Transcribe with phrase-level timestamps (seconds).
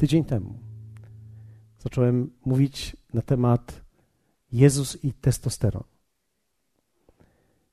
[0.00, 0.58] tydzień temu
[1.78, 3.82] zacząłem mówić na temat
[4.52, 5.84] Jezus i testosteron.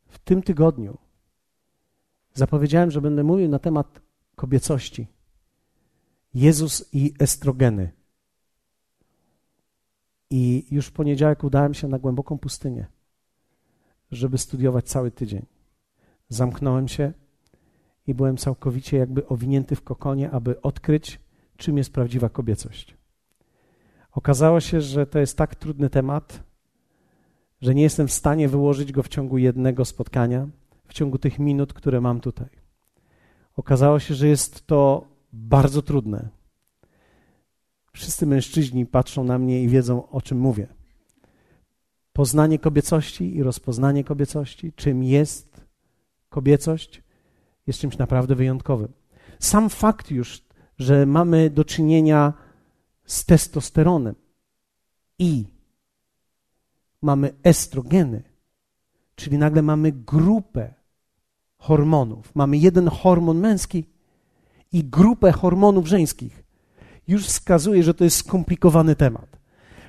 [0.07, 0.98] W tym tygodniu
[2.34, 4.01] zapowiedziałem, że będę mówił na temat
[4.36, 5.07] kobiecości.
[6.34, 7.92] Jezus i estrogeny.
[10.29, 12.87] I już w poniedziałek udałem się na głęboką pustynię,
[14.12, 15.46] żeby studiować cały tydzień.
[16.29, 17.14] Zamknąłem się
[18.07, 21.20] i byłem całkowicie jakby owinięty w kokonie, aby odkryć,
[21.57, 22.97] czym jest prawdziwa kobiecość.
[24.11, 26.43] Okazało się, że to jest tak trudny temat,
[27.61, 30.48] że nie jestem w stanie wyłożyć go w ciągu jednego spotkania,
[30.88, 32.50] w ciągu tych minut, które mam tutaj.
[33.56, 36.30] Okazało się, że jest to bardzo trudne.
[37.94, 40.68] Wszyscy mężczyźni patrzą na mnie i wiedzą, o czym mówię.
[42.14, 45.62] Poznanie kobiecości i rozpoznanie kobiecości, czym jest
[46.30, 47.03] kobiecość,
[47.68, 48.94] jest czymś naprawdę wyjątkowym.
[49.40, 50.47] Sam fakt już,
[50.78, 52.33] że mamy do czynienia
[53.06, 54.16] z testosteronem
[55.19, 55.45] i
[57.02, 58.23] mamy estrogeny,
[59.16, 60.73] czyli nagle mamy grupę
[61.58, 62.36] hormonów.
[62.36, 63.86] Mamy jeden hormon męski
[64.72, 66.44] i grupę hormonów żeńskich.
[67.08, 69.39] Już wskazuje, że to jest skomplikowany temat,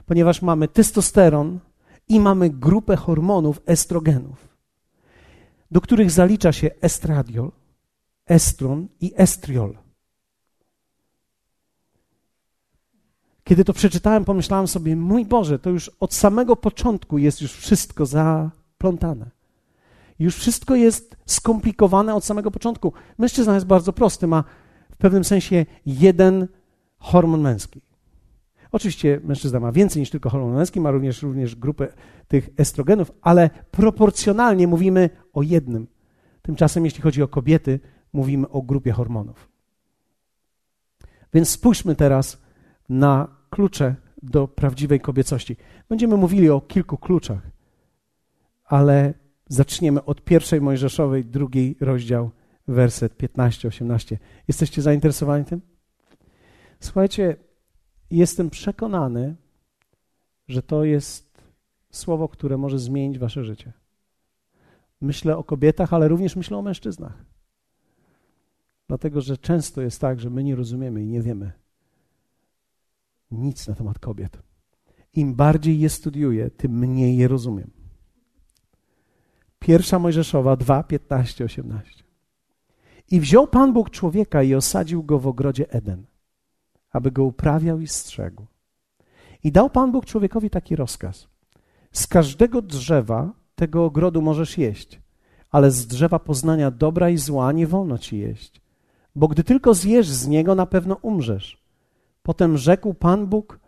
[0.07, 1.61] ponieważ mamy testosteron
[2.09, 4.49] i mamy grupę hormonów estrogenów,
[5.71, 7.53] do których zalicza się estradiol,
[8.27, 9.88] estron i estriol.
[13.49, 18.07] Kiedy to przeczytałem, pomyślałem sobie, mój Boże, to już od samego początku jest już wszystko
[18.07, 19.31] zaplątane.
[20.19, 22.93] Już wszystko jest skomplikowane od samego początku.
[23.19, 24.45] Mężczyzna jest bardzo prosty, ma
[24.91, 26.49] w pewnym sensie jeden
[26.99, 27.81] hormon męski.
[28.73, 31.89] Oczywiście mężczyzna ma więcej niż tylko hormon męski, ma również, również grupę
[32.29, 35.87] tych estrogenów, ale proporcjonalnie mówimy o jednym.
[36.43, 37.81] Tymczasem, jeśli chodzi o kobiety,
[38.13, 39.49] mówimy o grupie hormonów.
[41.33, 42.43] Więc spójrzmy teraz
[42.89, 45.57] na klucze do prawdziwej kobiecości.
[45.89, 47.51] Będziemy mówili o kilku kluczach,
[48.65, 49.15] ale
[49.49, 52.31] zaczniemy od pierwszej Mojżeszowej, drugi rozdział,
[52.69, 54.17] werset 15-18.
[54.49, 55.61] Jesteście zainteresowani tym?
[56.81, 57.37] Słuchajcie,
[58.11, 59.37] jestem przekonany,
[60.49, 61.43] że to jest
[61.91, 63.73] słowo, które może zmienić wasze życie.
[65.01, 67.25] Myślę o kobietach, ale również myślę o mężczyznach.
[68.89, 71.53] Dlatego, że często jest tak, że my nie rozumiemy i nie wiemy
[73.31, 74.39] nic na temat kobiet.
[75.13, 77.71] Im bardziej je studiuję, tym mniej je rozumiem.
[79.59, 82.05] Pierwsza Mojżeszowa 2, 15, 18.
[83.11, 86.07] I wziął Pan Bóg człowieka i osadził go w ogrodzie Eden,
[86.91, 88.47] aby go uprawiał i strzegł.
[89.45, 91.29] I dał Pan Bóg człowiekowi taki rozkaz.
[91.93, 95.01] Z każdego drzewa tego ogrodu możesz jeść,
[95.51, 98.61] ale z drzewa poznania dobra i zła nie wolno ci jeść,
[99.15, 101.68] bo gdy tylko zjesz z niego, na pewno umrzesz.
[102.29, 103.61] Potem rzekł Pan Bóg: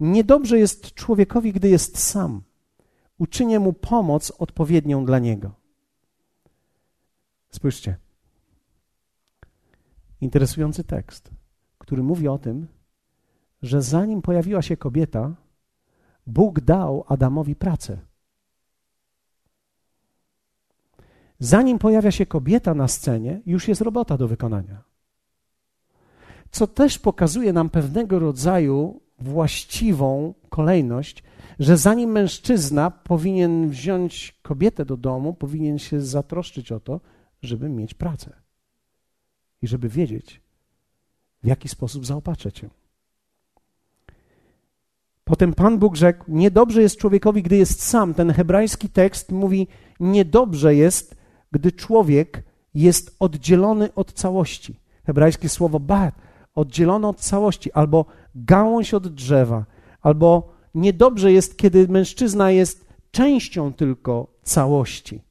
[0.00, 2.42] Niedobrze jest człowiekowi, gdy jest sam.
[3.18, 5.50] Uczynię mu pomoc odpowiednią dla niego.
[7.50, 7.96] Spójrzcie.
[10.20, 11.30] Interesujący tekst,
[11.78, 12.66] który mówi o tym,
[13.62, 15.34] że zanim pojawiła się kobieta,
[16.26, 17.98] Bóg dał Adamowi pracę.
[21.38, 24.87] Zanim pojawia się kobieta na scenie, już jest robota do wykonania
[26.50, 31.22] co też pokazuje nam pewnego rodzaju właściwą kolejność,
[31.58, 37.00] że zanim mężczyzna powinien wziąć kobietę do domu, powinien się zatroszczyć o to,
[37.42, 38.32] żeby mieć pracę
[39.62, 40.40] i żeby wiedzieć,
[41.42, 42.68] w jaki sposób zaopatrzeć ją.
[45.24, 48.14] Potem Pan Bóg rzekł: Niedobrze jest człowiekowi, gdy jest sam.
[48.14, 49.66] Ten hebrajski tekst mówi:
[50.00, 51.16] Niedobrze jest,
[51.52, 52.42] gdy człowiek
[52.74, 54.80] jest oddzielony od całości.
[55.04, 56.27] Hebrajskie słowo bad
[56.58, 59.64] oddzielone od całości, albo gałąź od drzewa,
[60.00, 65.22] albo niedobrze jest, kiedy mężczyzna jest częścią tylko całości.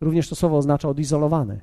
[0.00, 1.60] Również to słowo oznacza odizolowany.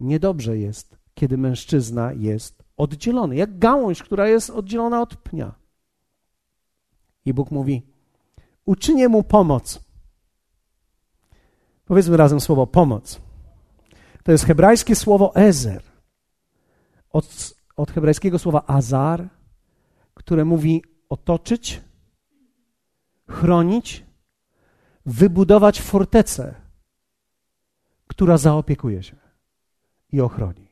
[0.00, 5.54] Niedobrze jest, kiedy mężczyzna jest oddzielony, jak gałąź, która jest oddzielona od pnia.
[7.24, 7.82] I Bóg mówi:
[8.64, 9.80] Uczynię mu pomoc.
[11.84, 13.20] Powiedzmy razem słowo pomoc.
[14.22, 15.95] To jest hebrajskie słowo ezer
[17.16, 19.28] od, od hebrajskiego słowa azar,
[20.14, 21.80] które mówi otoczyć,
[23.28, 24.04] chronić,
[25.06, 26.54] wybudować fortecę,
[28.06, 29.16] która zaopiekuje się
[30.12, 30.68] i ochroni.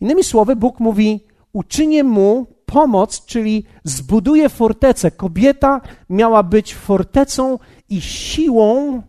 [0.00, 5.10] Innymi słowy, Bóg mówi: uczynię mu pomoc, czyli zbuduje fortecę.
[5.10, 5.80] Kobieta
[6.10, 7.58] miała być fortecą
[7.88, 9.02] i siłą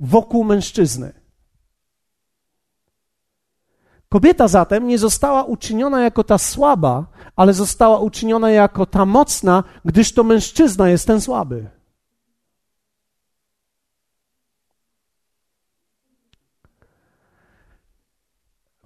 [0.00, 1.19] wokół mężczyzny.
[4.10, 10.12] Kobieta zatem nie została uczyniona jako ta słaba, ale została uczyniona jako ta mocna, gdyż
[10.12, 11.70] to mężczyzna jest ten słaby.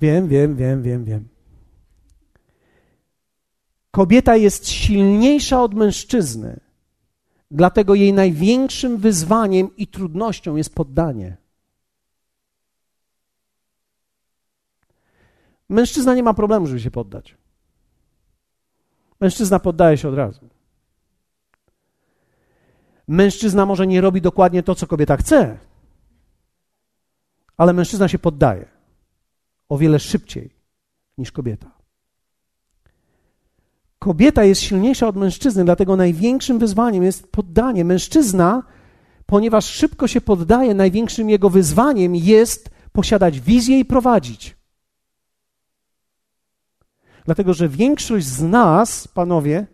[0.01, 1.29] Wiem, wiem, wiem, wiem, wiem.
[3.91, 6.61] Kobieta jest silniejsza od mężczyzny,
[7.51, 11.44] dlatego jej największym wyzwaniem i trudnością jest poddanie.
[15.69, 17.37] Mężczyzna nie ma problemu, żeby się poddać.
[19.21, 20.49] Mężczyzna poddaje się od razu.
[23.09, 25.59] Mężczyzna może nie robi dokładnie to, co kobieta chce,
[27.57, 28.69] ale mężczyzna się poddaje
[29.69, 30.51] o wiele szybciej
[31.19, 31.71] niż kobieta.
[33.99, 37.85] Kobieta jest silniejsza od mężczyzny, dlatego największym wyzwaniem jest poddanie.
[37.85, 38.63] Mężczyzna,
[39.27, 44.57] ponieważ szybko się poddaje, największym jego wyzwaniem jest posiadać wizję i prowadzić.
[47.25, 49.67] Dlatego, że większość z nas, panowie,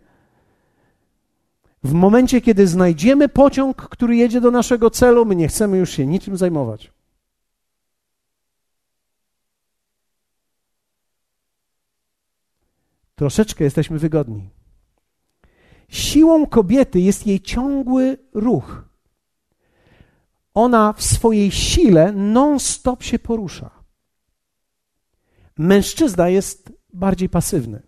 [1.83, 6.05] w momencie, kiedy znajdziemy pociąg, który jedzie do naszego celu, my nie chcemy już się
[6.05, 6.91] niczym zajmować.
[13.15, 14.49] Troszeczkę jesteśmy wygodni.
[15.89, 18.83] Siłą kobiety jest jej ciągły ruch.
[20.53, 23.69] Ona w swojej sile non-stop się porusza.
[25.57, 27.81] Mężczyzna jest bardziej pasywny.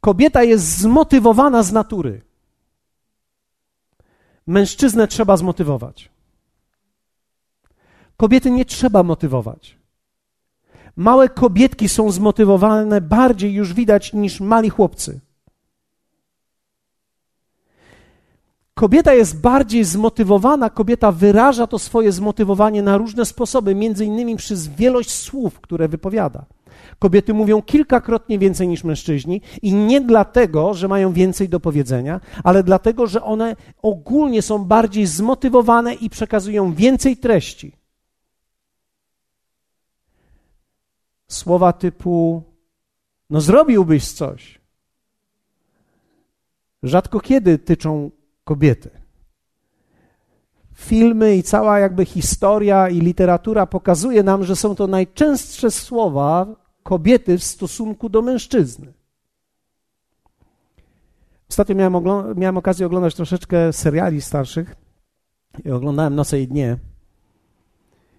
[0.00, 2.22] Kobieta jest zmotywowana z natury.
[4.46, 6.10] Mężczyznę trzeba zmotywować.
[8.16, 9.78] Kobiety nie trzeba motywować.
[10.96, 15.20] Małe kobietki są zmotywowane bardziej już widać niż mali chłopcy.
[18.78, 24.68] Kobieta jest bardziej zmotywowana, kobieta wyraża to swoje zmotywowanie na różne sposoby, między innymi przez
[24.68, 26.44] wielość słów, które wypowiada.
[26.98, 32.62] Kobiety mówią kilkakrotnie więcej niż mężczyźni i nie dlatego, że mają więcej do powiedzenia, ale
[32.62, 37.72] dlatego, że one ogólnie są bardziej zmotywowane i przekazują więcej treści.
[41.28, 42.42] Słowa typu:
[43.30, 44.60] No, zrobiłbyś coś.
[46.82, 48.10] Rzadko kiedy tyczą
[48.48, 48.90] kobiety.
[50.74, 56.46] Filmy i cała jakby historia i literatura pokazuje nam, że są to najczęstsze słowa
[56.82, 58.92] kobiety w stosunku do mężczyzny.
[61.50, 62.04] Ostatnio miałem,
[62.36, 64.76] miałem okazję oglądać troszeczkę seriali starszych
[65.64, 66.78] i oglądałem Noce i Dnie.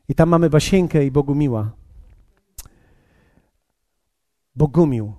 [0.09, 1.71] I tam mamy Basieńkę i Bogumiła.
[4.55, 5.18] Bogumił.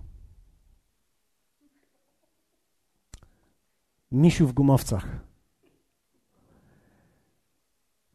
[4.13, 5.07] Misiu w gumowcach.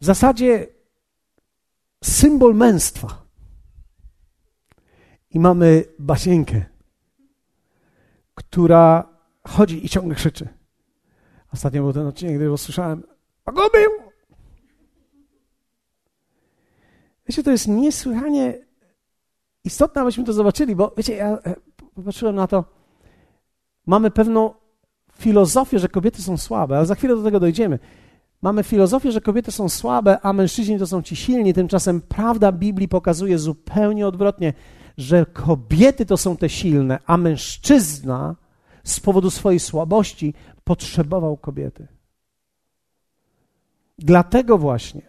[0.01, 0.67] W zasadzie
[2.03, 3.25] symbol męstwa.
[5.29, 6.65] I mamy Basieńkę,
[8.35, 9.09] która
[9.47, 10.47] chodzi i ciągle krzyczy.
[11.53, 13.03] Ostatnio był ten odcinek, gdy usłyszałem
[13.45, 13.89] Bogumił!
[17.27, 18.65] Wiecie, to jest niesłychanie
[19.63, 21.55] istotne, abyśmy to zobaczyli, bo wiecie, ja e,
[21.95, 22.65] popatrzyłem na to,
[23.85, 24.53] mamy pewną
[25.17, 27.79] filozofię, że kobiety są słabe, ale za chwilę do tego dojdziemy.
[28.41, 31.53] Mamy filozofię, że kobiety są słabe, a mężczyźni to są ci silni.
[31.53, 34.53] Tymczasem prawda Biblii pokazuje zupełnie odwrotnie,
[34.97, 38.35] że kobiety to są te silne, a mężczyzna
[38.83, 41.87] z powodu swojej słabości potrzebował kobiety.
[43.97, 45.01] Dlatego właśnie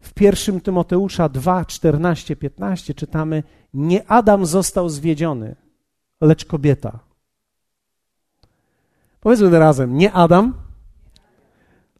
[0.00, 3.42] w pierwszym Tymoteusza 2, 14, 15 czytamy:
[3.74, 5.56] Nie Adam został zwiedziony,
[6.20, 7.09] lecz kobieta.
[9.20, 10.54] Powiedzmy razem: Nie Adam,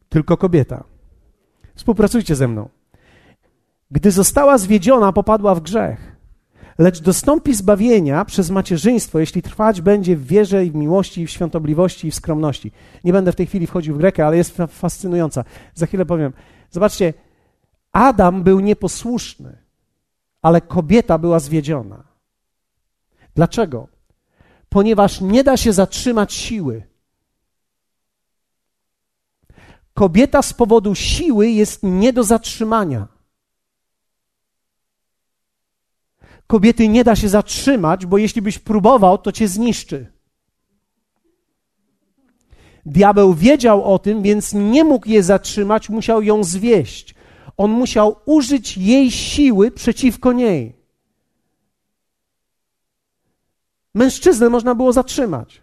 [0.09, 0.83] tylko kobieta.
[1.75, 2.69] Współpracujcie ze mną.
[3.91, 6.15] Gdy została zwiedziona, popadła w grzech,
[6.77, 11.31] lecz dostąpi zbawienia przez macierzyństwo, jeśli trwać będzie w wierze i w miłości, i w
[11.31, 12.71] świątobliwości, i w skromności.
[13.03, 15.43] Nie będę w tej chwili wchodził w Grekę, ale jest fascynująca.
[15.73, 16.33] Za chwilę powiem.
[16.69, 17.13] Zobaczcie,
[17.91, 19.57] Adam był nieposłuszny,
[20.41, 22.03] ale kobieta była zwiedziona.
[23.35, 23.87] Dlaczego?
[24.69, 26.90] Ponieważ nie da się zatrzymać siły.
[29.93, 33.07] Kobieta z powodu siły jest nie do zatrzymania.
[36.47, 40.11] Kobiety nie da się zatrzymać, bo jeśli byś próbował, to cię zniszczy.
[42.85, 47.15] Diabeł wiedział o tym, więc nie mógł je zatrzymać, musiał ją zwieść.
[47.57, 50.75] On musiał użyć jej siły przeciwko niej.
[53.93, 55.61] Mężczyznę można było zatrzymać.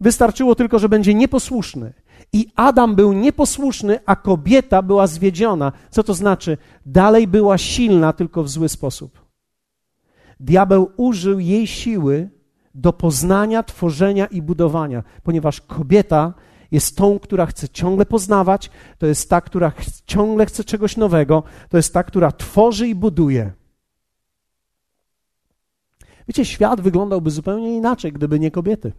[0.00, 1.92] Wystarczyło tylko, że będzie nieposłuszny.
[2.32, 5.72] I Adam był nieposłuszny, a kobieta była zwiedziona.
[5.90, 6.58] Co to znaczy?
[6.86, 9.26] Dalej była silna, tylko w zły sposób.
[10.40, 12.30] Diabeł użył jej siły
[12.74, 16.34] do poznania, tworzenia i budowania, ponieważ kobieta
[16.70, 21.42] jest tą, która chce ciągle poznawać, to jest ta, która ch ciągle chce czegoś nowego,
[21.68, 23.52] to jest ta, która tworzy i buduje.
[26.28, 28.92] Wiecie, świat wyglądałby zupełnie inaczej, gdyby nie kobiety.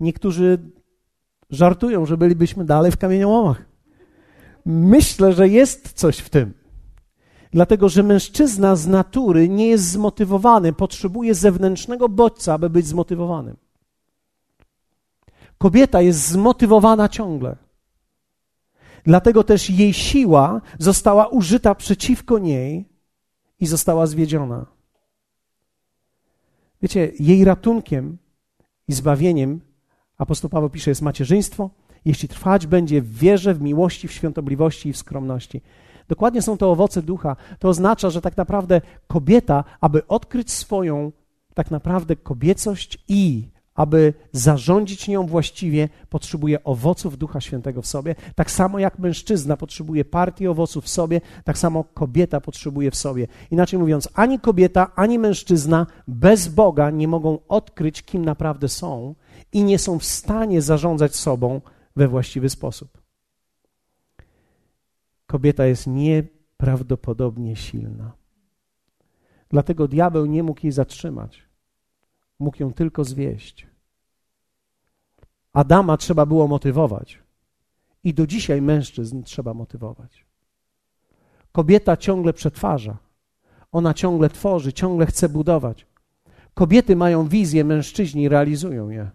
[0.00, 0.58] Niektórzy
[1.50, 3.64] żartują, że bylibyśmy dalej w kamieniołomach.
[4.66, 6.54] Myślę, że jest coś w tym.
[7.52, 13.56] Dlatego, że mężczyzna z natury nie jest zmotywowany, potrzebuje zewnętrznego bodźca, aby być zmotywowanym.
[15.58, 17.56] Kobieta jest zmotywowana ciągle.
[19.04, 22.88] Dlatego też jej siła została użyta przeciwko niej
[23.60, 24.66] i została zwiedziona.
[26.82, 28.18] Wiecie, jej ratunkiem
[28.88, 29.60] i zbawieniem,
[30.20, 31.70] apostoł Paweł pisze, jest macierzyństwo,
[32.04, 35.60] jeśli trwać będzie w wierze, w miłości, w świątobliwości i w skromności.
[36.08, 37.36] Dokładnie są to owoce ducha.
[37.58, 41.12] To oznacza, że tak naprawdę kobieta, aby odkryć swoją
[41.54, 48.14] tak naprawdę kobiecość i aby zarządzić nią właściwie, potrzebuje owoców Ducha Świętego w sobie.
[48.34, 53.26] Tak samo jak mężczyzna potrzebuje partii owoców w sobie, tak samo kobieta potrzebuje w sobie.
[53.50, 59.14] Inaczej mówiąc, ani kobieta, ani mężczyzna bez Boga nie mogą odkryć, kim naprawdę są
[59.52, 61.60] i nie są w stanie zarządzać sobą
[61.96, 63.02] we właściwy sposób.
[65.26, 68.12] Kobieta jest nieprawdopodobnie silna.
[69.48, 71.42] Dlatego diabeł nie mógł jej zatrzymać.
[72.38, 73.66] Mógł ją tylko zwieść.
[75.52, 77.18] Adama trzeba było motywować.
[78.04, 80.26] I do dzisiaj mężczyzn trzeba motywować.
[81.52, 82.96] Kobieta ciągle przetwarza.
[83.72, 85.86] Ona ciągle tworzy, ciągle chce budować.
[86.54, 89.10] Kobiety mają wizję, mężczyźni realizują je.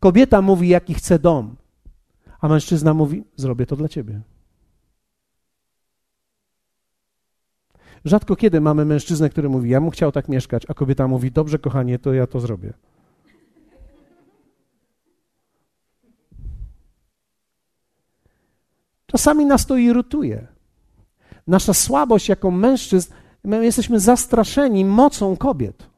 [0.00, 1.56] Kobieta mówi, jaki chce dom,
[2.40, 4.20] a mężczyzna mówi: Zrobię to dla ciebie.
[8.04, 11.58] Rzadko kiedy mamy mężczyznę, który mówi, ja mu chciał tak mieszkać, a kobieta mówi, dobrze
[11.58, 12.72] kochanie, to ja to zrobię.
[19.06, 20.46] Czasami nas to irytuje.
[21.46, 23.12] Nasza słabość jako mężczyzn,
[23.44, 25.89] my jesteśmy zastraszeni mocą kobiet.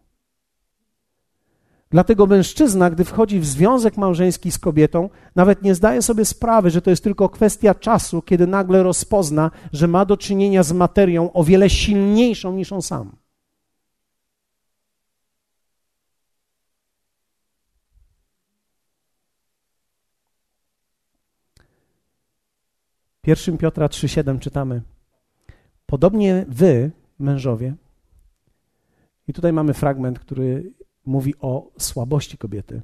[1.92, 6.82] Dlatego mężczyzna, gdy wchodzi w związek małżeński z kobietą, nawet nie zdaje sobie sprawy, że
[6.82, 11.44] to jest tylko kwestia czasu, kiedy nagle rozpozna, że ma do czynienia z materią o
[11.44, 13.16] wiele silniejszą niż on sam.
[23.22, 24.82] Pierwszym Piotra 3,7 czytamy.
[25.86, 27.74] Podobnie wy, mężowie,
[29.28, 30.72] i tutaj mamy fragment, który
[31.06, 32.82] mówi o słabości kobiety,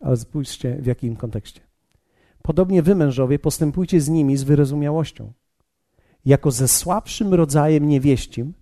[0.00, 1.60] ale spójrzcie w jakim kontekście.
[2.42, 5.32] Podobnie wy, mężowie, postępujcie z nimi z wyrozumiałością,
[6.24, 8.54] jako ze słabszym rodzajem niewieścim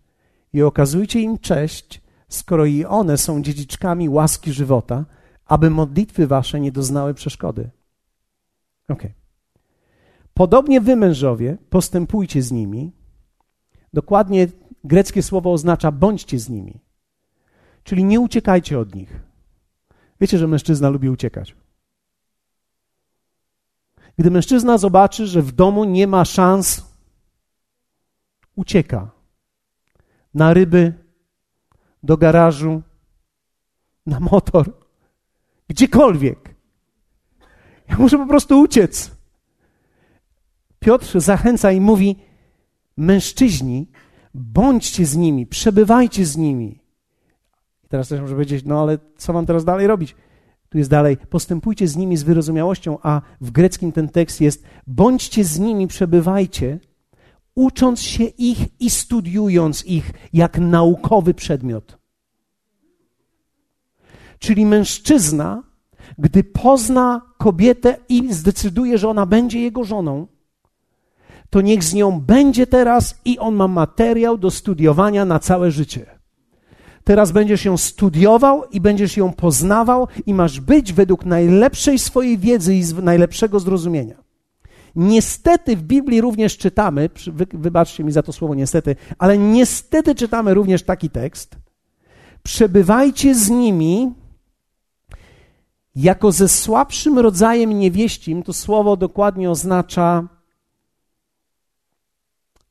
[0.52, 5.04] i okazujcie im cześć, skoro i one są dziedziczkami łaski żywota,
[5.47, 7.71] aby modlitwy wasze nie doznały przeszkody.
[8.88, 9.02] Ok.
[10.35, 12.92] Podobnie wy, mężowie, postępujcie z nimi.
[13.92, 14.49] Dokładnie
[14.85, 16.80] greckie słowo oznacza bądźcie z nimi.
[17.90, 19.20] Czyli nie uciekajcie od nich.
[20.20, 21.56] Wiecie, że mężczyzna lubi uciekać.
[24.18, 26.85] Gdy mężczyzna zobaczy, że w domu nie ma szans,
[28.56, 29.11] ucieka
[30.35, 30.94] na ryby,
[32.02, 32.82] do garażu,
[34.06, 34.73] na motor,
[35.68, 36.54] gdziekolwiek.
[37.88, 39.11] Ja muszę po prostu uciec.
[40.78, 42.16] Piotr zachęca i mówi:
[42.97, 43.90] Mężczyźni,
[44.35, 46.80] bądźcie z nimi, przebywajcie z nimi.
[47.90, 50.16] Teraz też może powiedzieć, no ale co mam teraz dalej robić?
[50.68, 55.44] Tu jest dalej, postępujcie z nimi z wyrozumiałością, a w greckim ten tekst jest, bądźcie
[55.44, 56.78] z nimi, przebywajcie,
[57.54, 61.99] ucząc się ich i studiując ich jak naukowy przedmiot.
[64.38, 65.62] Czyli mężczyzna,
[66.18, 70.26] gdy pozna kobietę i zdecyduje, że ona będzie jego żoną,
[71.50, 76.20] to niech z nią będzie teraz i on ma materiał do studiowania na całe życie.
[77.11, 82.75] Teraz będziesz ją studiował i będziesz ją poznawał i masz być według najlepszej swojej wiedzy
[82.75, 84.23] i najlepszego zrozumienia.
[84.97, 87.11] Niestety w Biblii również czytamy,
[87.52, 91.57] wybaczcie mi za to słowo niestety, ale niestety czytamy również taki tekst.
[92.43, 94.14] Przebywajcie z nimi
[95.95, 98.43] jako ze słabszym rodzajem niewieścim.
[98.43, 100.29] To słowo dokładnie oznacza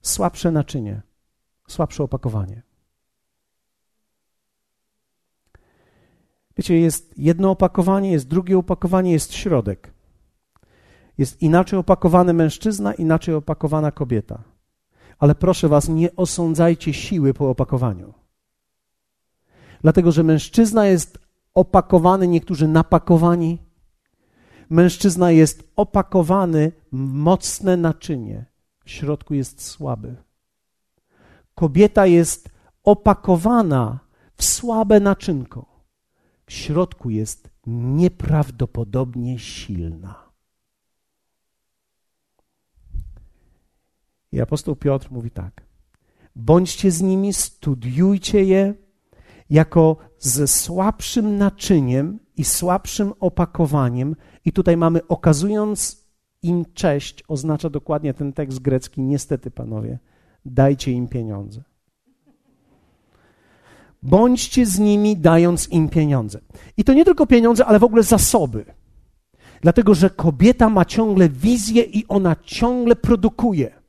[0.01, 1.01] słabsze naczynie,
[1.67, 2.68] słabsze opakowanie.
[6.59, 9.93] Wiecie, jest jedno opakowanie, jest drugie opakowanie, jest środek.
[11.17, 14.43] Jest inaczej opakowany mężczyzna, inaczej opakowana kobieta.
[15.19, 18.13] Ale proszę Was, nie osądzajcie siły po opakowaniu.
[19.81, 21.19] Dlatego, że mężczyzna jest
[21.53, 23.57] opakowany, niektórzy napakowani.
[24.69, 28.45] Mężczyzna jest opakowany mocne naczynie,
[28.85, 30.15] w środku jest słaby.
[31.55, 32.49] Kobieta jest
[32.83, 33.99] opakowana
[34.35, 35.78] w słabe naczynko,
[36.49, 40.29] w środku jest nieprawdopodobnie silna.
[44.31, 45.65] I apostoł Piotr mówi tak:
[46.35, 48.73] bądźcie z nimi, studiujcie je
[49.49, 54.15] jako ze słabszym naczyniem i słabszym opakowaniem.
[54.45, 56.07] I tutaj mamy, okazując
[56.41, 59.99] im cześć, oznacza dokładnie ten tekst grecki, niestety, panowie,
[60.45, 61.68] dajcie im pieniądze.
[64.01, 66.39] Bądźcie z nimi, dając im pieniądze.
[66.77, 68.65] I to nie tylko pieniądze, ale w ogóle zasoby.
[69.61, 73.79] Dlatego, że kobieta ma ciągle wizję i ona ciągle produkuje.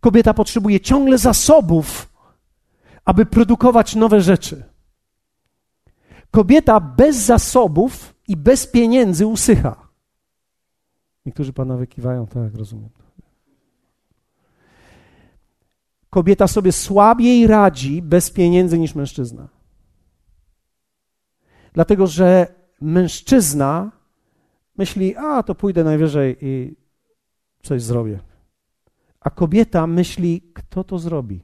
[0.00, 2.12] Kobieta potrzebuje ciągle zasobów,
[3.04, 4.64] aby produkować nowe rzeczy.
[6.30, 9.88] Kobieta bez zasobów i bez pieniędzy usycha.
[11.26, 12.88] Niektórzy panowie kiwają, tak, rozumiem.
[16.16, 19.48] Kobieta sobie słabiej radzi bez pieniędzy niż mężczyzna.
[21.72, 23.92] Dlatego, że mężczyzna
[24.78, 26.76] myśli, a to pójdę najwyżej i
[27.62, 28.18] coś zrobię.
[29.20, 31.42] A kobieta myśli, kto to zrobi.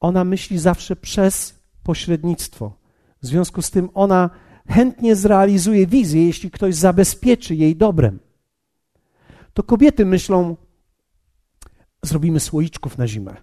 [0.00, 2.72] Ona myśli zawsze przez pośrednictwo.
[3.22, 4.30] W związku z tym ona
[4.68, 8.18] chętnie zrealizuje wizję, jeśli ktoś zabezpieczy jej dobrem.
[9.54, 10.56] To kobiety myślą,
[12.02, 13.36] zrobimy słoiczków na zimę.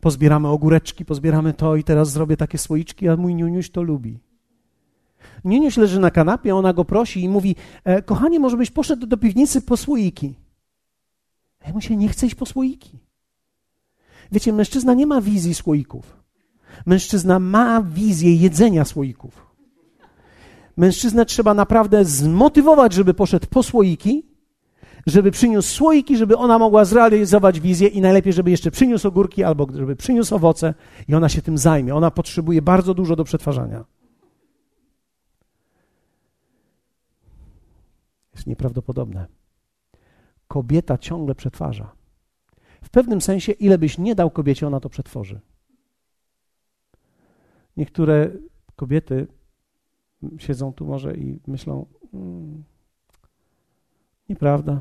[0.00, 4.18] Pozbieramy ogóreczki, pozbieramy to i teraz zrobię takie słoiczki, a mój niuniuś to lubi.
[5.44, 9.16] Niuniuś leży na kanapie, ona go prosi i mówi, e, kochanie, może byś poszedł do
[9.16, 10.34] piwnicy po słoiki.
[11.60, 12.98] A ja mu się nie chce iść po słoiki.
[14.32, 16.16] Wiecie, mężczyzna nie ma wizji słoików.
[16.86, 19.46] Mężczyzna ma wizję jedzenia słoików.
[20.76, 24.26] Mężczyznę trzeba naprawdę zmotywować, żeby poszedł po słoiki,
[25.06, 29.66] żeby przyniósł słoiki, żeby ona mogła zrealizować wizję i najlepiej, żeby jeszcze przyniósł ogórki albo
[29.74, 30.74] żeby przyniósł owoce
[31.08, 31.94] i ona się tym zajmie.
[31.94, 33.84] Ona potrzebuje bardzo dużo do przetwarzania.
[38.34, 39.26] Jest nieprawdopodobne.
[40.48, 41.92] Kobieta ciągle przetwarza.
[42.82, 45.40] W pewnym sensie, ile byś nie dał kobiecie, ona to przetworzy.
[47.76, 48.30] Niektóre
[48.76, 49.26] kobiety
[50.38, 52.64] siedzą tu może i myślą, hmm,
[54.28, 54.80] nieprawda.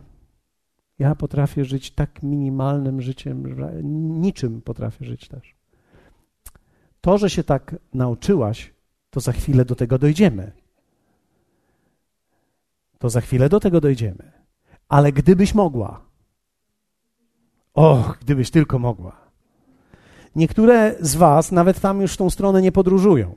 [0.99, 5.56] Ja potrafię żyć tak minimalnym życiem, że niczym potrafię żyć też.
[7.01, 8.73] To, że się tak nauczyłaś,
[9.10, 10.51] to za chwilę do tego dojdziemy.
[12.97, 14.32] To za chwilę do tego dojdziemy.
[14.89, 16.06] Ale gdybyś mogła,
[17.73, 19.23] och, gdybyś tylko mogła.
[20.36, 23.36] Niektóre z Was nawet tam już w tą stronę nie podróżują.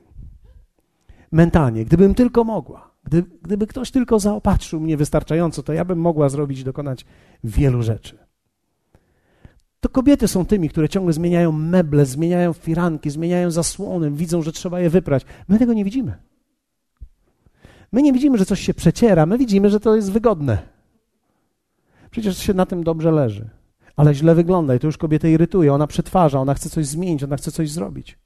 [1.31, 2.91] Mentalnie, gdybym tylko mogła.
[3.07, 7.05] Gdy, gdyby ktoś tylko zaopatrzył mnie wystarczająco, to ja bym mogła zrobić, dokonać
[7.43, 8.17] wielu rzeczy.
[9.79, 14.79] To kobiety są tymi, które ciągle zmieniają meble, zmieniają firanki, zmieniają zasłony, widzą, że trzeba
[14.79, 15.25] je wyprać.
[15.47, 16.17] My tego nie widzimy.
[17.91, 20.57] My nie widzimy, że coś się przeciera, my widzimy, że to jest wygodne.
[22.11, 23.49] Przecież się na tym dobrze leży,
[23.95, 25.73] ale źle wygląda i to już kobietę irytuje.
[25.73, 28.17] Ona przetwarza, ona chce coś zmienić, ona chce coś zrobić.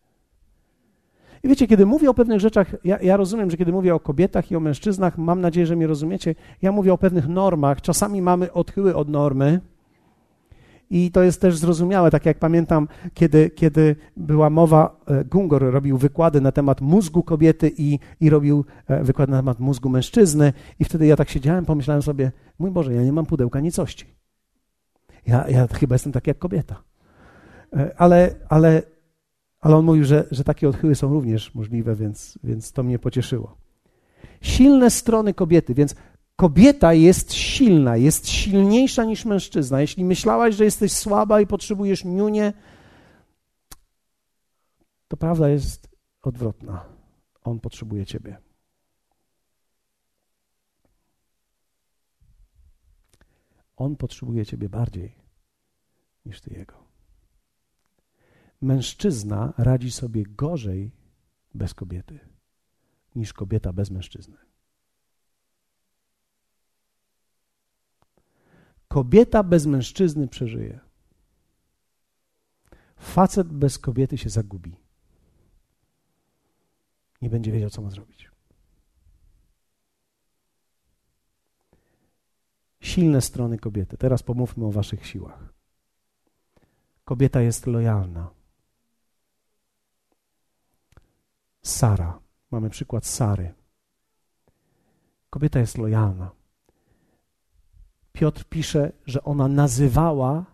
[1.44, 4.52] I wiecie, kiedy mówię o pewnych rzeczach, ja, ja, rozumiem, że kiedy mówię o kobietach
[4.52, 7.82] i o mężczyznach, mam nadzieję, że mnie rozumiecie, ja mówię o pewnych normach.
[7.82, 9.60] Czasami mamy odchyły od normy.
[10.90, 15.98] I to jest też zrozumiałe, tak jak pamiętam, kiedy, kiedy była mowa, e, Gungor robił
[15.98, 20.54] wykłady na temat mózgu kobiety i, i robił e, wykład na temat mózgu mężczyzny.
[20.80, 24.06] I wtedy ja tak siedziałem, pomyślałem sobie, mój Boże, ja nie mam pudełka nicości.
[25.28, 26.84] Ja, ja chyba jestem tak jak kobieta.
[27.74, 28.82] E, ale, ale
[29.62, 33.58] ale on mówił, że, że takie odchyły są również możliwe, więc, więc to mnie pocieszyło.
[34.42, 35.96] Silne strony kobiety, więc
[36.36, 39.82] kobieta jest silna, jest silniejsza niż mężczyzna.
[39.82, 42.54] Jeśli myślałaś, że jesteś słaba i potrzebujesz niunie,
[45.08, 45.90] to prawda jest
[46.22, 46.86] odwrotna.
[47.44, 48.38] On potrzebuje ciebie.
[53.76, 55.16] On potrzebuje ciebie bardziej
[56.26, 56.81] niż ty jego
[58.62, 60.92] mężczyzna radzi sobie gorzej
[61.54, 62.20] bez kobiety
[63.16, 64.38] niż kobieta bez mężczyzny.
[68.88, 70.80] Kobieta bez mężczyzny przeżyje.
[72.98, 74.76] Facet bez kobiety się zagubi.
[77.22, 78.32] nie będzie wiedział, co ma zrobić.
[82.80, 83.98] Silne strony kobiety.
[83.98, 85.54] Teraz pomówmy o waszych siłach.
[87.06, 88.41] Kobieta jest lojalna.
[91.62, 92.20] Sara.
[92.52, 93.54] Mamy przykład Sary.
[95.30, 96.32] Kobieta jest lojalna.
[98.12, 100.46] Piotr pisze, że ona nazywała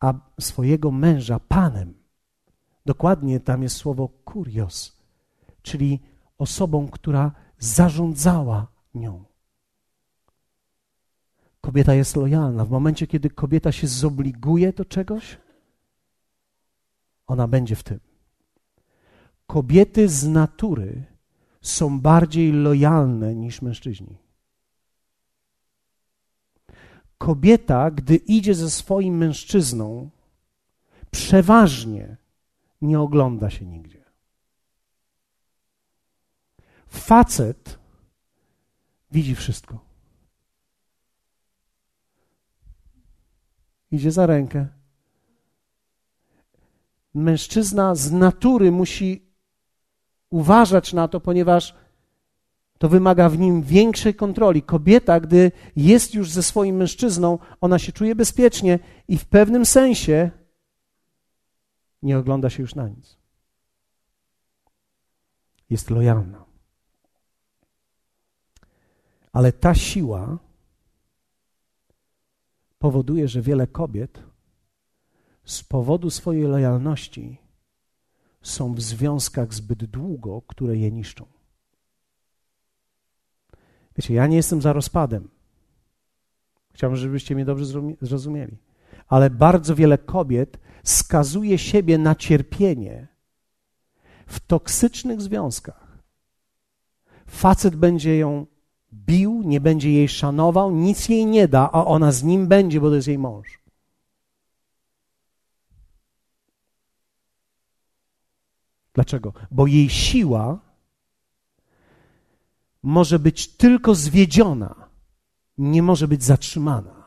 [0.00, 1.94] a swojego męża panem.
[2.86, 4.96] Dokładnie tam jest słowo kurios,
[5.62, 6.00] czyli
[6.38, 9.24] osobą, która zarządzała nią.
[11.60, 12.64] Kobieta jest lojalna.
[12.64, 15.38] W momencie, kiedy kobieta się zobliguje do czegoś,
[17.26, 18.00] ona będzie w tym.
[19.54, 21.04] Kobiety z natury
[21.62, 24.18] są bardziej lojalne niż mężczyźni.
[27.18, 30.10] Kobieta, gdy idzie ze swoim mężczyzną,
[31.10, 32.16] przeważnie
[32.82, 34.04] nie ogląda się nigdzie.
[36.86, 37.78] Facet
[39.10, 39.78] widzi wszystko.
[43.90, 44.68] Idzie za rękę.
[47.14, 49.23] Mężczyzna z natury musi
[50.34, 51.74] uważać na to, ponieważ
[52.78, 54.62] to wymaga w nim większej kontroli.
[54.62, 60.30] Kobieta, gdy jest już ze swoim mężczyzną, ona się czuje bezpiecznie i w pewnym sensie
[62.02, 63.16] nie ogląda się już na nic.
[65.70, 66.44] Jest lojalna.
[69.32, 70.38] Ale ta siła
[72.78, 74.22] powoduje, że wiele kobiet
[75.44, 77.43] z powodu swojej lojalności
[78.44, 81.26] są w związkach zbyt długo, które je niszczą.
[83.96, 85.28] Wiecie, ja nie jestem za rozpadem.
[86.72, 87.66] Chciałbym, żebyście mnie dobrze
[88.00, 88.56] zrozumieli.
[89.08, 93.06] Ale bardzo wiele kobiet skazuje siebie na cierpienie
[94.26, 95.98] w toksycznych związkach.
[97.26, 98.46] Facet będzie ją
[98.92, 102.88] bił, nie będzie jej szanował, nic jej nie da, a ona z nim będzie, bo
[102.88, 103.63] to jest jej mąż.
[108.94, 109.32] Dlaczego?
[109.50, 110.58] Bo jej siła
[112.82, 114.74] może być tylko zwiedziona,
[115.58, 117.04] nie może być zatrzymana.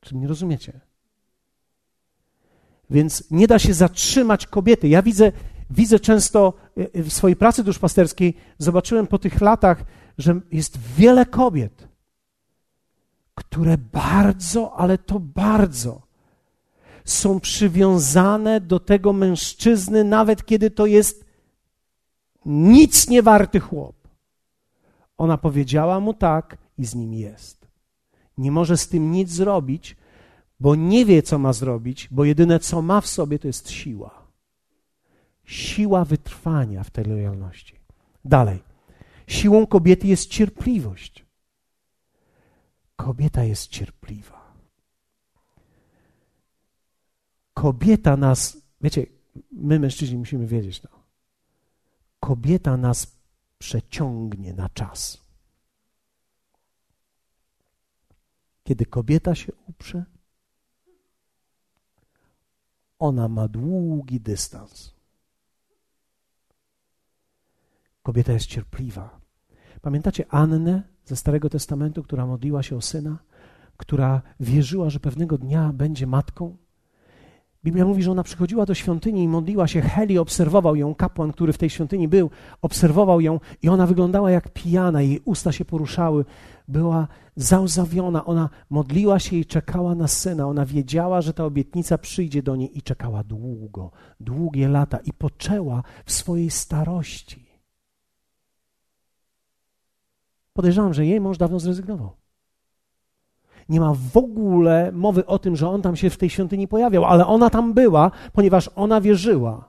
[0.00, 0.80] Czy nie rozumiecie?
[2.90, 4.88] Więc nie da się zatrzymać kobiety.
[4.88, 5.32] Ja widzę,
[5.70, 9.84] widzę często e, w swojej pracy duszpasterskiej, zobaczyłem po tych latach,
[10.18, 11.88] że jest wiele kobiet,
[13.34, 16.02] które bardzo, ale to bardzo
[17.04, 21.23] są przywiązane do tego mężczyzny, nawet kiedy to jest
[22.46, 23.96] nic nie warty chłop.
[25.18, 27.66] Ona powiedziała mu tak i z nim jest.
[28.38, 29.96] Nie może z tym nic zrobić,
[30.60, 34.24] bo nie wie, co ma zrobić, bo jedyne, co ma w sobie, to jest siła.
[35.44, 37.74] Siła wytrwania w tej lojalności.
[38.24, 38.62] Dalej.
[39.26, 41.24] Siłą kobiety jest cierpliwość.
[42.96, 44.54] Kobieta jest cierpliwa.
[47.54, 49.06] Kobieta nas, wiecie,
[49.52, 51.03] my mężczyźni musimy wiedzieć to.
[52.24, 53.16] Kobieta nas
[53.58, 55.24] przeciągnie na czas.
[58.62, 60.04] Kiedy kobieta się uprze,
[62.98, 64.94] ona ma długi dystans.
[68.02, 69.20] Kobieta jest cierpliwa.
[69.82, 73.18] Pamiętacie Annę ze Starego Testamentu, która modliła się o syna,
[73.76, 76.56] która wierzyła, że pewnego dnia będzie matką?
[77.64, 79.80] Biblia mówi, że ona przychodziła do świątyni i modliła się.
[79.80, 82.30] Heli obserwował ją, kapłan, który w tej świątyni był,
[82.62, 86.24] obserwował ją i ona wyglądała jak pijana, jej usta się poruszały,
[86.68, 88.24] była załzawiona.
[88.24, 90.46] Ona modliła się i czekała na syna.
[90.46, 95.82] Ona wiedziała, że ta obietnica przyjdzie do niej i czekała długo, długie lata i poczęła
[96.04, 97.44] w swojej starości.
[100.52, 102.23] Podejrzewam, że jej mąż dawno zrezygnował.
[103.68, 107.04] Nie ma w ogóle mowy o tym, że on tam się w tej świątyni pojawiał,
[107.04, 109.68] ale ona tam była, ponieważ ona wierzyła.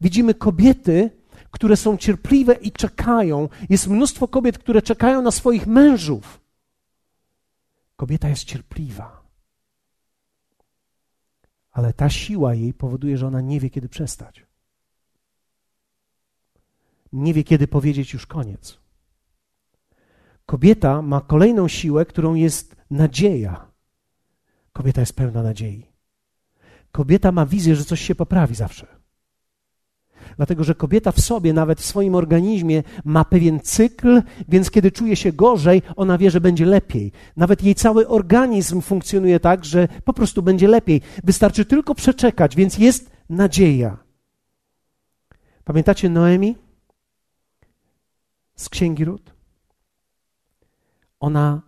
[0.00, 1.10] Widzimy kobiety,
[1.50, 3.48] które są cierpliwe i czekają.
[3.68, 6.40] Jest mnóstwo kobiet, które czekają na swoich mężów.
[7.96, 9.22] Kobieta jest cierpliwa.
[11.72, 14.46] Ale ta siła jej powoduje, że ona nie wie, kiedy przestać.
[17.12, 18.78] Nie wie, kiedy powiedzieć już koniec.
[20.46, 23.66] Kobieta ma kolejną siłę, którą jest nadzieja.
[24.72, 25.86] Kobieta jest pełna nadziei.
[26.92, 28.86] Kobieta ma wizję, że coś się poprawi zawsze.
[30.36, 35.16] Dlatego, że kobieta w sobie, nawet w swoim organizmie, ma pewien cykl, więc kiedy czuje
[35.16, 37.12] się gorzej, ona wie, że będzie lepiej.
[37.36, 41.00] Nawet jej cały organizm funkcjonuje tak, że po prostu będzie lepiej.
[41.24, 43.96] Wystarczy tylko przeczekać, więc jest nadzieja.
[45.64, 46.56] Pamiętacie Noemi?
[48.56, 49.34] z księgi Rut.
[51.20, 51.62] Ona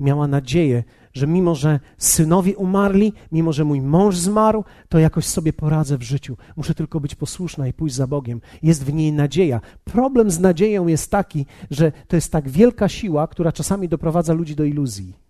[0.00, 5.52] miała nadzieję, że mimo, że synowie umarli, mimo, że mój mąż zmarł, to jakoś sobie
[5.52, 6.36] poradzę w życiu.
[6.56, 8.40] Muszę tylko być posłuszna i pójść za Bogiem.
[8.62, 9.60] Jest w niej nadzieja.
[9.84, 14.56] Problem z nadzieją jest taki, że to jest tak wielka siła, która czasami doprowadza ludzi
[14.56, 15.29] do iluzji.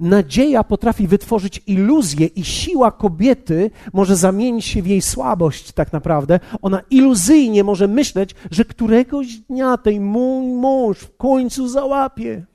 [0.00, 6.40] Nadzieja potrafi wytworzyć iluzję i siła kobiety może zamienić się w jej słabość tak naprawdę.
[6.62, 12.46] Ona iluzyjnie może myśleć, że któregoś dnia ten mój mąż w końcu załapie.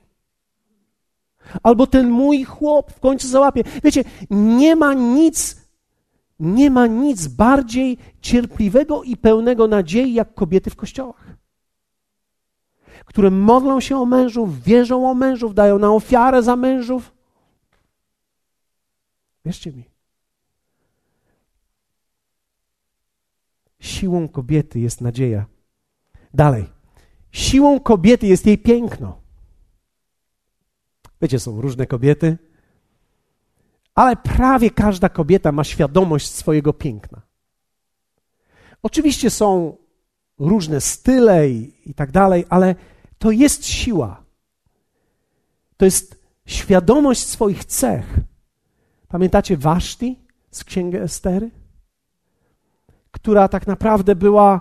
[1.62, 3.62] Albo ten mój chłop w końcu załapie.
[3.84, 5.56] Wiecie, nie ma nic,
[6.40, 11.36] nie ma nic bardziej cierpliwego i pełnego nadziei jak kobiety w kościołach
[13.06, 17.15] które modlą się o mężów, wierzą o mężów, dają na ofiarę za mężów,
[19.46, 19.84] Wierzcie mi.
[23.80, 25.46] Siłą kobiety jest nadzieja.
[26.34, 26.66] Dalej.
[27.32, 29.20] Siłą kobiety jest jej piękno.
[31.22, 32.38] Wiecie, są różne kobiety,
[33.94, 37.22] ale prawie każda kobieta ma świadomość swojego piękna.
[38.82, 39.76] Oczywiście są
[40.38, 42.74] różne style i, i tak dalej, ale
[43.18, 44.24] to jest siła.
[45.76, 48.35] To jest świadomość swoich cech.
[49.08, 50.18] Pamiętacie Waszti
[50.50, 51.50] z Księgi Estery?
[53.10, 54.60] Która tak naprawdę była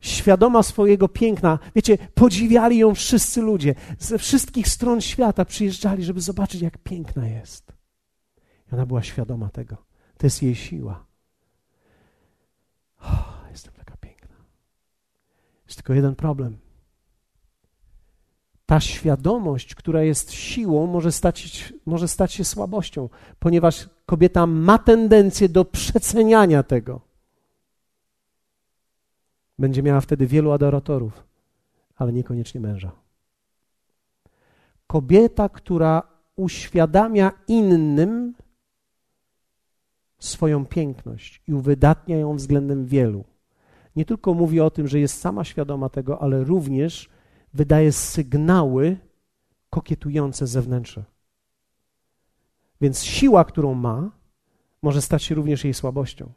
[0.00, 1.58] świadoma swojego piękna.
[1.74, 3.74] Wiecie, podziwiali ją wszyscy ludzie.
[3.98, 7.72] Ze wszystkich stron świata przyjeżdżali, żeby zobaczyć, jak piękna jest.
[8.72, 9.76] I ona była świadoma tego.
[10.18, 11.06] To jest jej siła.
[13.00, 14.36] Oh, jestem taka piękna.
[15.66, 16.69] Jest tylko jeden problem
[18.70, 25.48] ta świadomość, która jest siłą, może stać, może stać się słabością, ponieważ kobieta ma tendencję
[25.48, 27.00] do przeceniania tego.
[29.58, 31.24] Będzie miała wtedy wielu adoratorów,
[31.96, 32.92] ale niekoniecznie męża.
[34.86, 36.02] Kobieta, która
[36.36, 38.34] uświadamia innym
[40.18, 43.24] swoją piękność i uwydatnia ją względem wielu.
[43.96, 47.10] Nie tylko mówi o tym, że jest sama świadoma tego, ale również
[47.54, 48.96] wydaje sygnały
[49.70, 51.04] kokietujące zewnętrzne.
[52.80, 54.10] Więc siła, którą ma,
[54.82, 56.32] może stać się również jej słabością,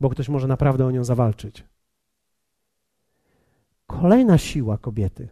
[0.00, 1.64] bo ktoś może naprawdę o nią zawalczyć.
[3.86, 5.28] Kolejna siła kobiety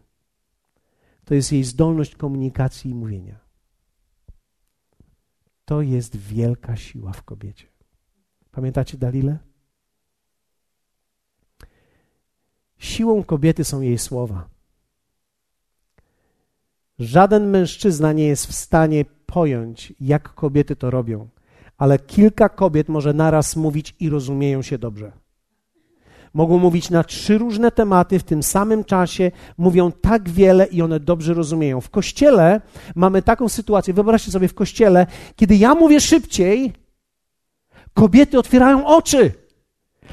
[1.24, 3.38] to jest jej zdolność komunikacji i mówienia.
[5.64, 7.66] To jest wielka siła w kobiecie.
[8.50, 9.38] Pamiętacie Dalilę?
[12.78, 14.48] Siłą kobiety są jej słowa.
[16.98, 21.28] Żaden mężczyzna nie jest w stanie pojąć, jak kobiety to robią,
[21.78, 25.12] ale kilka kobiet może naraz mówić i rozumieją się dobrze.
[26.34, 31.00] Mogą mówić na trzy różne tematy w tym samym czasie, mówią tak wiele i one
[31.00, 31.80] dobrze rozumieją.
[31.80, 32.60] W kościele
[32.94, 35.06] mamy taką sytuację, wyobraźcie sobie w kościele,
[35.36, 36.72] kiedy ja mówię szybciej,
[37.94, 39.32] kobiety otwierają oczy,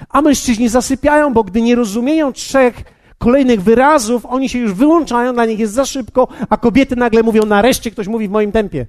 [0.09, 5.45] a mężczyźni zasypiają, bo gdy nie rozumieją trzech kolejnych wyrazów, oni się już wyłączają, dla
[5.45, 8.85] nich jest za szybko, a kobiety nagle mówią, nareszcie ktoś mówi w moim tempie.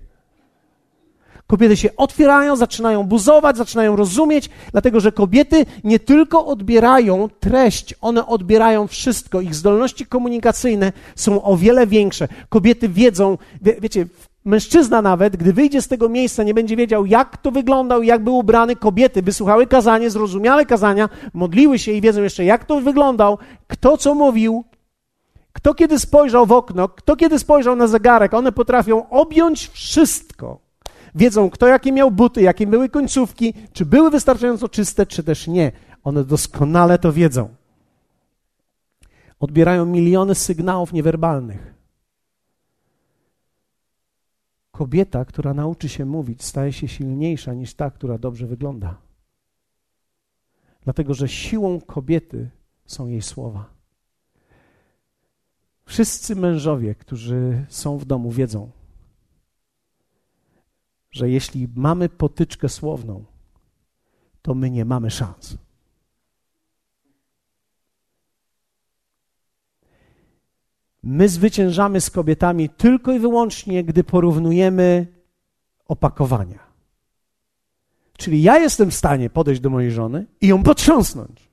[1.47, 8.27] Kobiety się otwierają, zaczynają buzować, zaczynają rozumieć, dlatego że kobiety nie tylko odbierają treść, one
[8.27, 9.41] odbierają wszystko.
[9.41, 12.29] Ich zdolności komunikacyjne są o wiele większe.
[12.49, 14.07] Kobiety wiedzą, wie, wiecie,
[14.47, 18.37] Mężczyzna nawet, gdy wyjdzie z tego miejsca, nie będzie wiedział, jak to wyglądał, jak był
[18.37, 18.77] ubrany.
[18.77, 24.15] Kobiety wysłuchały kazanie, zrozumiałe kazania, modliły się i wiedzą jeszcze, jak to wyglądał, kto co
[24.15, 24.65] mówił,
[25.53, 28.35] kto kiedy spojrzał w okno, kto kiedy spojrzał na zegarek.
[28.35, 30.59] One potrafią objąć wszystko.
[31.15, 35.73] Wiedzą, kto jakie miał buty, jakie były końcówki, czy były wystarczająco czyste, czy też nie.
[36.05, 37.49] One doskonale to wiedzą.
[39.41, 41.76] Odbierają miliony sygnałów niewerbalnych.
[44.77, 48.99] Kobieta, która nauczy się mówić, staje się silniejsza niż ta, która dobrze wygląda.
[50.81, 52.51] Dlatego, że siłą kobiety
[52.87, 53.71] są jej słowa.
[55.85, 58.71] Wszyscy mężowie, którzy są w domu, wiedzą,
[61.11, 63.25] że jeśli mamy potyczkę słowną,
[64.43, 65.59] to my nie mamy szans.
[71.09, 75.07] My zwyciężamy z kobietami tylko i wyłącznie, gdy porównujemy
[75.89, 76.59] opakowania.
[78.17, 81.51] Czyli ja jestem w stanie podejść do mojej żony i ją potrząsnąć.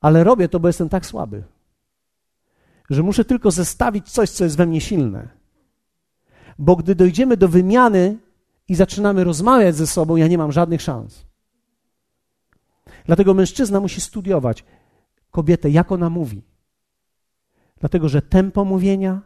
[0.00, 1.42] Ale robię to, bo jestem tak słaby,
[2.90, 5.28] że muszę tylko zestawić coś, co jest we mnie silne.
[6.58, 8.18] Bo gdy dojdziemy do wymiany
[8.68, 11.26] i zaczynamy rozmawiać ze sobą, ja nie mam żadnych szans.
[13.06, 14.64] Dlatego mężczyzna musi studiować,
[15.30, 16.57] kobietę, jak ona mówi.
[17.80, 19.20] Dlatego, że tempo mówienia,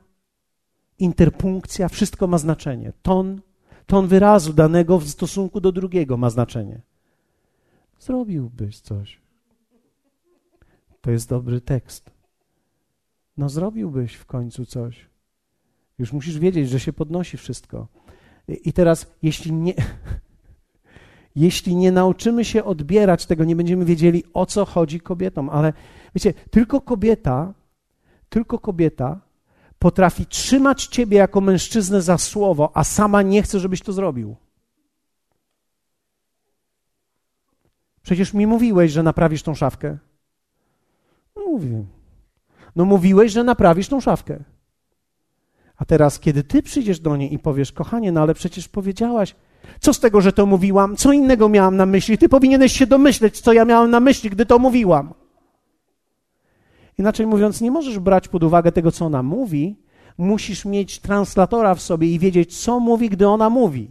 [0.98, 2.92] interpunkcja, wszystko ma znaczenie.
[3.02, 3.40] Ton,
[3.86, 6.80] ton wyrazu danego w stosunku do drugiego ma znaczenie.
[7.98, 9.20] Zrobiłbyś coś.
[11.00, 12.10] To jest dobry tekst.
[13.36, 15.06] No, zrobiłbyś w końcu coś.
[15.98, 17.88] Już musisz wiedzieć, że się podnosi wszystko.
[18.48, 19.74] I teraz, jeśli nie,
[21.36, 25.48] jeśli nie nauczymy się odbierać tego, nie będziemy wiedzieli, o co chodzi kobietom.
[25.50, 25.72] Ale
[26.14, 27.54] wiecie, tylko kobieta,
[28.32, 29.20] tylko kobieta
[29.78, 34.36] potrafi trzymać ciebie jako mężczyznę za słowo, a sama nie chce, żebyś to zrobił.
[38.02, 39.98] Przecież mi mówiłeś, że naprawisz tą szafkę.
[41.36, 41.84] No mówię.
[42.76, 44.44] No mówiłeś, że naprawisz tą szafkę.
[45.76, 49.34] A teraz, kiedy ty przyjdziesz do niej i powiesz, kochanie, no ale przecież powiedziałaś,
[49.80, 50.96] co z tego, że to mówiłam?
[50.96, 52.18] Co innego miałam na myśli?
[52.18, 55.21] Ty powinieneś się domyśleć, co ja miałam na myśli, gdy to mówiłam.
[57.02, 59.76] Inaczej mówiąc, nie możesz brać pod uwagę tego, co ona mówi,
[60.18, 63.88] musisz mieć translatora w sobie i wiedzieć, co mówi, gdy ona mówi,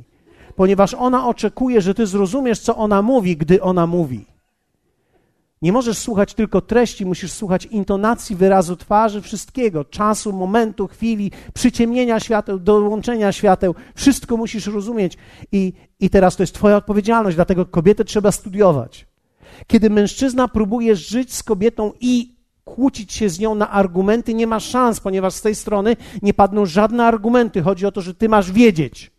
[0.55, 4.25] ponieważ ona oczekuje, że ty zrozumiesz, co ona mówi, gdy ona mówi.
[5.61, 12.19] Nie możesz słuchać tylko treści, musisz słuchać intonacji, wyrazu twarzy, wszystkiego, czasu, momentu, chwili, przyciemnienia
[12.19, 13.75] świateł, dołączenia świateł.
[13.95, 15.17] Wszystko musisz rozumieć.
[15.51, 19.07] I, I teraz to jest Twoja odpowiedzialność, dlatego kobietę trzeba studiować.
[19.67, 24.59] Kiedy mężczyzna próbuje żyć z kobietą i kłócić się z nią na argumenty, nie ma
[24.59, 27.61] szans, ponieważ z tej strony nie padną żadne argumenty.
[27.61, 29.11] Chodzi o to, że Ty masz wiedzieć.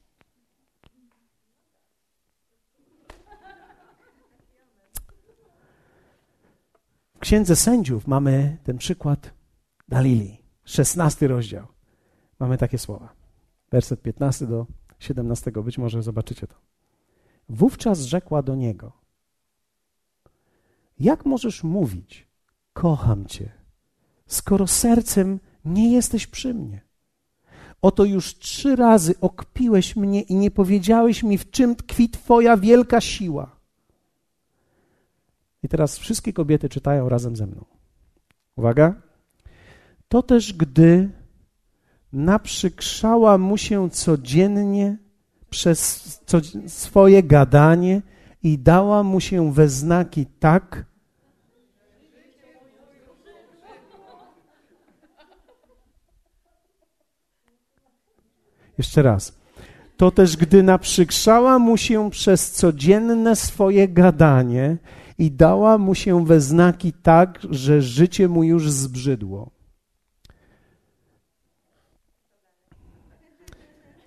[7.19, 9.35] Księdze Sędziów mamy ten przykład
[9.89, 11.67] Dalili, 16 rozdział.
[12.39, 13.13] Mamy takie słowa.
[13.71, 14.67] Werset 15 do
[14.99, 16.55] 17, być może zobaczycie to.
[17.49, 18.93] Wówczas rzekła do niego:
[20.99, 22.29] Jak możesz mówić,
[22.73, 23.53] kocham cię,
[24.27, 26.81] skoro sercem nie jesteś przy mnie?
[27.83, 33.01] Oto już trzy razy okpiłeś mnie i nie powiedziałeś mi, w czym tkwi Twoja wielka
[33.01, 33.57] siła.
[35.63, 37.65] I teraz wszystkie kobiety czytają razem ze mną.
[38.57, 38.95] Uwaga.
[40.09, 41.11] To też gdy
[42.13, 44.97] naprzykrzała mu się codziennie
[45.51, 46.03] przez
[46.67, 48.03] swoje gadanie
[48.43, 50.85] i dała mu się we znaki tak,
[58.83, 59.39] Jeszcze raz.
[59.97, 64.77] To też gdy naprzykrzała mu się przez codzienne swoje gadanie
[65.19, 69.51] i dała mu się we znaki tak, że życie mu już zbrzydło.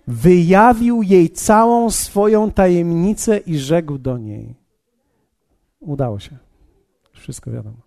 [0.08, 4.56] Wyjawił jej całą swoją tajemnicę i rzekł do niej.
[5.80, 6.38] Udało się.
[7.14, 7.78] Wszystko wiadomo.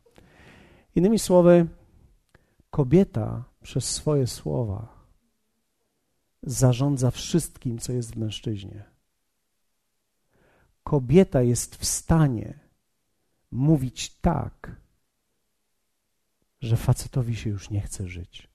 [0.94, 1.66] Innymi słowy,
[2.70, 4.97] kobieta przez swoje słowa
[6.42, 8.84] zarządza wszystkim, co jest w mężczyźnie.
[10.84, 12.58] Kobieta jest w stanie
[13.50, 14.76] mówić tak,
[16.60, 18.48] że facetowi się już nie chce żyć.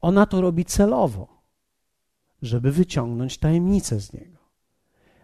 [0.00, 1.42] Ona to robi celowo,
[2.42, 4.38] żeby wyciągnąć tajemnicę z niego.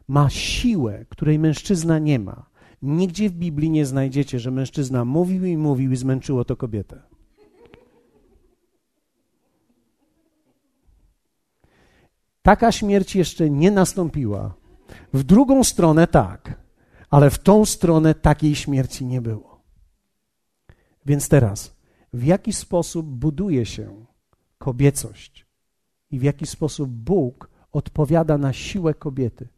[0.08, 2.46] Ma siłę, której mężczyzna nie ma.
[2.82, 7.02] Nigdzie w Biblii nie znajdziecie, że mężczyzna mówił i mówił i zmęczyło to kobietę.
[12.48, 14.54] Taka śmierć jeszcze nie nastąpiła.
[15.12, 16.68] W drugą stronę tak
[17.10, 19.62] ale w tą stronę takiej śmierci nie było.
[21.06, 21.76] Więc teraz,
[22.12, 24.06] w jaki sposób buduje się
[24.58, 25.46] kobiecość
[26.10, 29.48] i w jaki sposób Bóg odpowiada na siłę kobiety?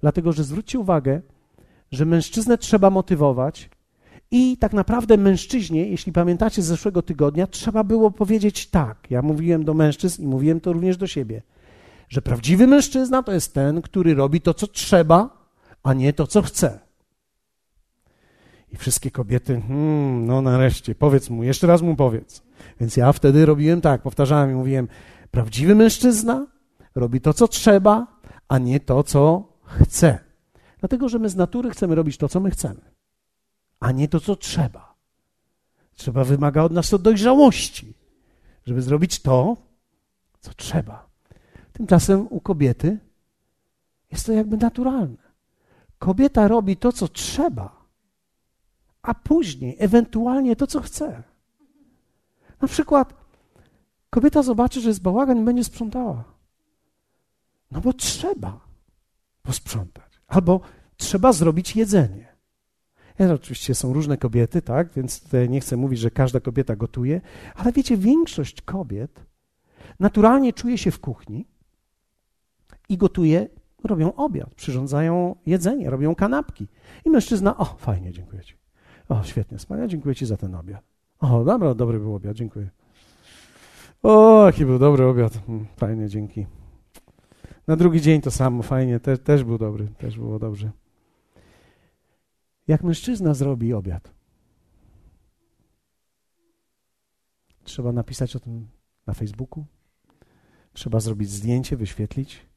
[0.00, 1.22] Dlatego, że zwróćcie uwagę,
[1.92, 3.70] że mężczyznę trzeba motywować
[4.30, 9.10] i tak naprawdę mężczyźnie, jeśli pamiętacie z zeszłego tygodnia, trzeba było powiedzieć tak.
[9.10, 11.42] Ja mówiłem do mężczyzn i mówiłem to również do siebie,
[12.10, 15.46] że prawdziwy mężczyzna to jest ten, który robi to, co trzeba,
[15.82, 16.80] a nie to, co chce.
[18.72, 22.42] I wszystkie kobiety, hmm, no nareszcie, powiedz mu, jeszcze raz mu powiedz.
[22.80, 24.88] Więc ja wtedy robiłem tak, powtarzałem i mówiłem,
[25.30, 26.46] prawdziwy mężczyzna
[26.94, 28.06] robi to, co trzeba,
[28.48, 30.18] a nie to, co chce.
[30.78, 32.80] Dlatego, że my z natury chcemy robić to, co my chcemy,
[33.80, 34.94] a nie to, co trzeba.
[35.94, 37.94] Trzeba wymaga od nas to dojrzałości,
[38.66, 39.56] żeby zrobić to,
[40.40, 41.09] co trzeba.
[41.80, 42.98] Tymczasem u kobiety
[44.10, 45.16] jest to jakby naturalne.
[45.98, 47.86] Kobieta robi to, co trzeba,
[49.02, 51.22] a później ewentualnie to, co chce.
[52.62, 53.14] Na przykład
[54.10, 56.24] kobieta zobaczy, że jest bałagan i będzie sprzątała.
[57.70, 58.60] No bo trzeba
[59.42, 60.20] posprzątać.
[60.26, 60.60] Albo
[60.96, 62.36] trzeba zrobić jedzenie.
[63.18, 67.20] Ja, oczywiście są różne kobiety, tak, więc nie chcę mówić, że każda kobieta gotuje,
[67.54, 69.20] ale wiecie, większość kobiet
[70.00, 71.49] naturalnie czuje się w kuchni
[72.90, 73.48] i gotuje,
[73.84, 76.68] robią obiad, przyrządzają jedzenie, robią kanapki.
[77.04, 78.54] I mężczyzna, o, fajnie, dziękuję ci.
[79.08, 80.84] O, świetnie, wspaniale, dziękuję ci za ten obiad.
[81.18, 82.70] O, dobra, dobry był obiad, dziękuję.
[84.02, 85.32] O, jaki był dobry obiad.
[85.46, 86.46] Hmm, fajnie, dzięki.
[87.66, 90.70] Na drugi dzień to samo, fajnie, te, też był dobry, też było dobrze.
[92.68, 94.14] Jak mężczyzna zrobi obiad,
[97.64, 98.68] trzeba napisać o tym
[99.06, 99.64] na Facebooku,
[100.72, 102.49] trzeba zrobić zdjęcie, wyświetlić,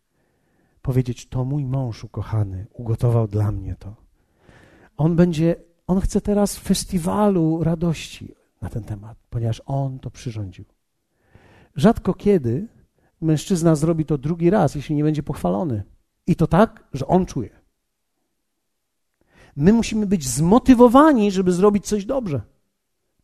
[0.84, 3.96] powiedzieć: To mój mąż ukochany ugotował dla mnie to.
[4.98, 5.56] On będzie,
[5.88, 10.66] on chce teraz festiwalu radości na ten temat, ponieważ on to przyrządził.
[11.76, 12.68] Rzadko kiedy
[13.22, 15.84] mężczyzna zrobi to drugi raz, jeśli nie będzie pochwalony.
[16.28, 17.50] I to tak, że on czuje.
[19.56, 22.42] My musimy być zmotywowani, żeby zrobić coś dobrze.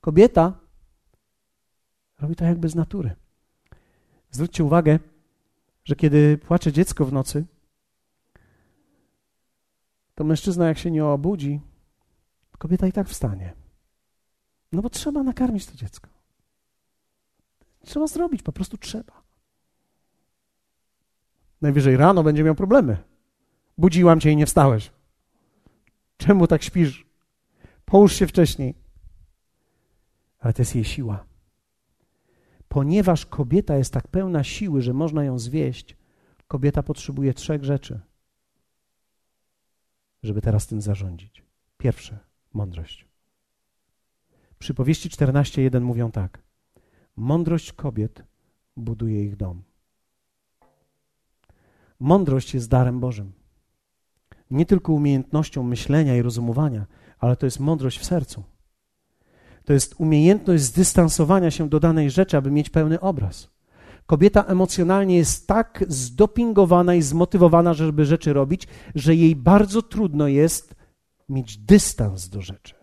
[0.01, 0.59] Kobieta
[2.19, 3.15] robi to jakby z natury.
[4.31, 4.99] Zwróćcie uwagę,
[5.89, 7.45] że kiedy płacze dziecko w nocy,
[10.15, 11.61] to mężczyzna, jak się nie obudzi,
[12.57, 13.53] kobieta i tak wstanie.
[14.71, 16.09] No bo trzeba nakarmić to dziecko.
[17.85, 19.23] Trzeba zrobić, po prostu trzeba.
[21.61, 22.97] Najwyżej rano będzie miał problemy.
[23.77, 24.91] Budziłam cię i nie wstałeś.
[26.17, 27.05] Czemu tak śpisz?
[27.85, 28.75] Połóż się wcześniej.
[30.39, 31.28] Ale to jest jej siła.
[32.69, 35.97] Ponieważ kobieta jest tak pełna siły, że można ją zwieść,
[36.47, 37.99] kobieta potrzebuje trzech rzeczy,
[40.23, 41.43] żeby teraz tym zarządzić.
[41.77, 42.19] Pierwsze,
[42.53, 43.05] mądrość.
[44.59, 46.43] Przypowieści 14.1 mówią tak.
[47.15, 48.23] Mądrość kobiet
[48.77, 49.63] buduje ich dom.
[51.99, 53.31] Mądrość jest darem Bożym.
[54.51, 56.85] Nie tylko umiejętnością myślenia i rozumowania,
[57.19, 58.43] ale to jest mądrość w sercu.
[59.69, 63.49] To jest umiejętność zdystansowania się do danej rzeczy, aby mieć pełny obraz.
[64.05, 70.75] Kobieta emocjonalnie jest tak zdopingowana i zmotywowana, żeby rzeczy robić, że jej bardzo trudno jest
[71.29, 72.75] mieć dystans do rzeczy.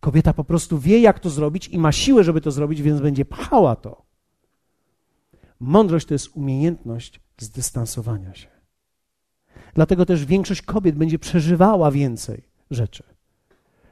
[0.00, 3.24] Kobieta po prostu wie, jak to zrobić i ma siłę, żeby to zrobić, więc będzie
[3.24, 4.02] pchała to.
[5.60, 8.48] Mądrość to jest umiejętność zdystansowania się.
[9.74, 13.15] Dlatego też większość kobiet będzie przeżywała więcej rzeczy.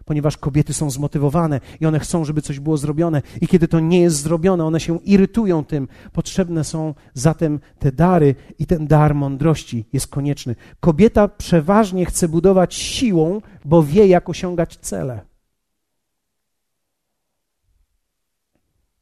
[0.04, 4.00] Ponieważ kobiety są zmotywowane i one chcą, żeby coś było zrobione, i kiedy to nie
[4.00, 5.88] jest zrobione, one się irytują tym.
[6.12, 10.56] Potrzebne są zatem te dary, i ten dar mądrości jest konieczny.
[10.80, 15.20] Kobieta przeważnie chce budować siłą, bo wie, jak osiągać cele.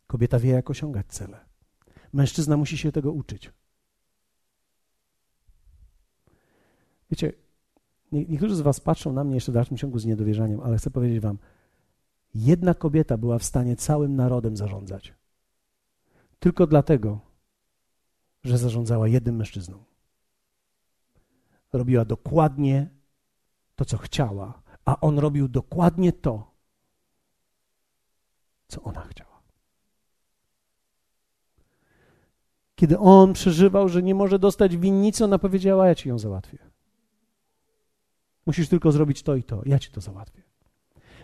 [0.06, 1.40] Kobieta wie, jak osiągać cele.
[2.12, 3.50] Mężczyzna musi się tego uczyć.
[7.10, 7.32] Wiecie,
[8.12, 11.20] niektórzy z Was patrzą na mnie jeszcze w dalszym ciągu z niedowierzaniem, ale chcę powiedzieć
[11.20, 11.38] Wam,
[12.34, 15.14] jedna kobieta była w stanie całym narodem zarządzać.
[16.38, 17.20] Tylko dlatego,
[18.44, 19.84] że zarządzała jednym mężczyzną.
[21.72, 22.90] Robiła dokładnie
[23.76, 26.50] to, co chciała, a on robił dokładnie to,
[28.68, 29.42] co ona chciała.
[32.74, 36.71] Kiedy on przeżywał, że nie może dostać winnicy, ona powiedziała: Ja ci ją załatwię.
[38.46, 40.42] Musisz tylko zrobić to i to, ja ci to załatwię.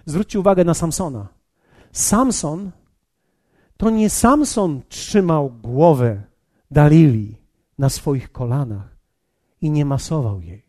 [0.07, 1.29] Zwróćcie uwagę na Samsona.
[1.93, 2.71] Samson
[3.77, 6.23] to nie Samson trzymał głowę
[6.71, 7.37] Dalili
[7.79, 8.97] na swoich kolanach
[9.61, 10.69] i nie masował jej.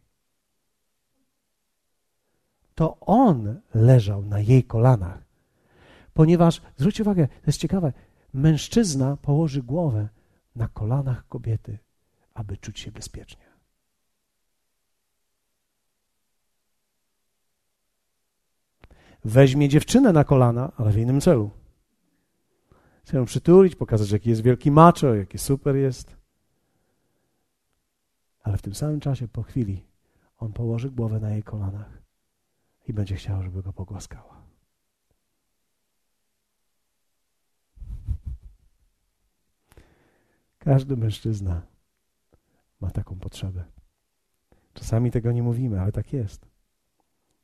[2.75, 5.23] To on leżał na jej kolanach,
[6.13, 7.93] ponieważ, zwróćcie uwagę, to jest ciekawe,
[8.33, 10.09] mężczyzna położy głowę
[10.55, 11.79] na kolanach kobiety,
[12.33, 13.48] aby czuć się bezpiecznie.
[19.23, 21.51] Weźmie dziewczynę na kolana, ale w innym celu.
[23.03, 26.17] Chce ją przytulić, pokazać, jaki jest wielki macho, jaki super jest.
[28.43, 29.85] Ale w tym samym czasie, po chwili,
[30.37, 32.01] on położy głowę na jej kolanach
[32.87, 34.39] i będzie chciał, żeby go pogłaskała.
[40.59, 41.61] Każdy mężczyzna
[42.81, 43.63] ma taką potrzebę.
[44.73, 46.45] Czasami tego nie mówimy, ale tak jest.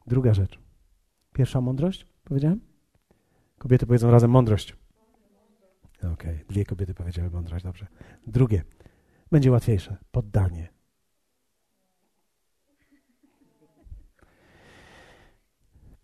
[0.08, 0.65] Druga rzecz.
[1.36, 2.60] Pierwsza mądrość, powiedziałem?
[3.58, 4.76] Kobiety powiedzą razem mądrość.
[5.98, 6.46] Okej, okay.
[6.50, 7.88] dwie kobiety powiedziały mądrość, dobrze.
[8.28, 8.64] Drugie,
[9.32, 10.70] będzie łatwiejsze, poddanie.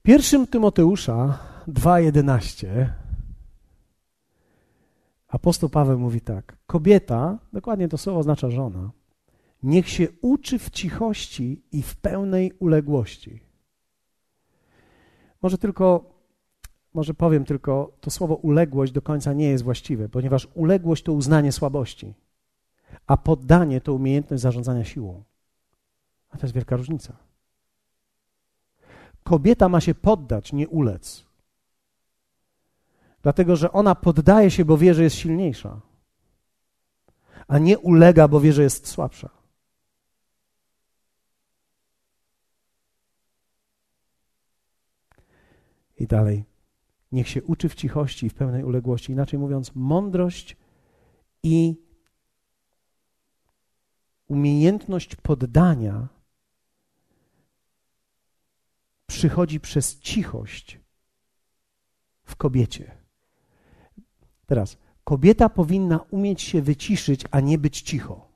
[0.04, 2.88] Pierwszym Tymoteusza 2,11
[5.28, 8.92] apostoł Paweł mówi tak: Kobieta, dokładnie to słowo oznacza żona,
[9.64, 13.51] niech się uczy w cichości i w pełnej uległości.
[15.42, 16.06] Może tylko,
[16.94, 21.52] może powiem tylko, to słowo uległość do końca nie jest właściwe, ponieważ uległość to uznanie
[21.52, 22.14] słabości,
[23.08, 25.24] a poddanie to umiejętność zarządzania siłą.
[26.30, 27.14] A to jest wielka różnica.
[29.24, 31.26] Kobieta ma się poddać, nie ulec.
[33.22, 35.82] Dlatego, że ona poddaje się, bo wie, że jest silniejsza,
[37.48, 39.41] a nie ulega, bo wie, że jest słabsza.
[46.02, 46.46] I dalej.
[47.12, 49.12] Niech się uczy w cichości i w pełnej uległości.
[49.12, 50.58] Inaczej mówiąc, mądrość
[51.44, 51.76] i
[54.28, 56.08] umiejętność poddania
[59.08, 60.80] przychodzi przez cichość
[62.24, 62.92] w kobiecie.
[64.46, 68.32] Teraz, kobieta powinna umieć się wyciszyć, a nie być cicho.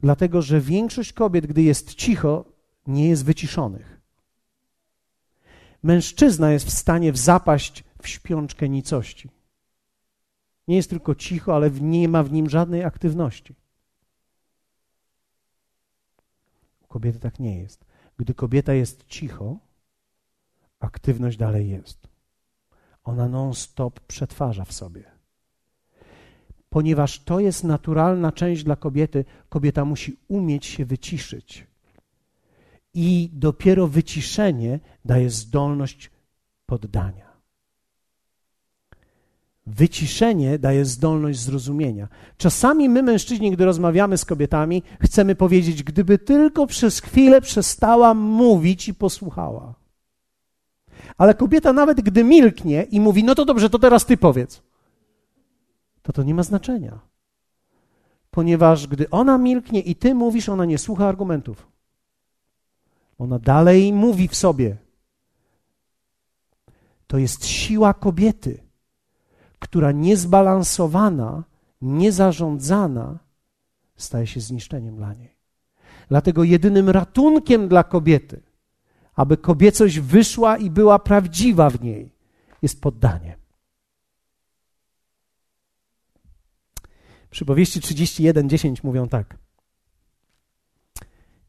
[0.00, 2.51] Dlatego, że większość kobiet, gdy jest cicho,
[2.86, 4.00] nie jest wyciszonych.
[5.82, 9.30] Mężczyzna jest w stanie zapaść w śpiączkę nicości.
[10.68, 13.54] Nie jest tylko cicho, ale nie ma w nim żadnej aktywności.
[16.82, 17.84] U kobiety tak nie jest.
[18.16, 19.56] Gdy kobieta jest cicho,
[20.80, 22.08] aktywność dalej jest.
[23.04, 25.04] Ona non-stop przetwarza w sobie.
[26.70, 31.71] Ponieważ to jest naturalna część dla kobiety, kobieta musi umieć się wyciszyć.
[32.94, 36.10] I dopiero wyciszenie daje zdolność
[36.66, 37.32] poddania.
[39.66, 42.08] Wyciszenie daje zdolność zrozumienia.
[42.36, 48.88] Czasami my, mężczyźni, gdy rozmawiamy z kobietami, chcemy powiedzieć, gdyby tylko przez chwilę przestała mówić
[48.88, 49.74] i posłuchała.
[51.18, 54.62] Ale kobieta, nawet gdy milknie i mówi, no to dobrze, to teraz ty powiedz,
[56.02, 56.98] to to nie ma znaczenia.
[58.30, 61.71] Ponieważ gdy ona milknie i ty mówisz, ona nie słucha argumentów.
[63.22, 64.76] Ona dalej mówi w sobie.
[67.06, 68.62] To jest siła kobiety,
[69.58, 71.44] która niezbalansowana,
[71.82, 73.18] niezarządzana
[73.96, 75.36] staje się zniszczeniem dla niej.
[76.08, 78.42] Dlatego jedynym ratunkiem dla kobiety,
[79.14, 82.10] aby kobiecość wyszła i była prawdziwa w niej,
[82.62, 83.36] jest poddanie.
[87.30, 89.36] Przypowieści 31:10 mówią tak.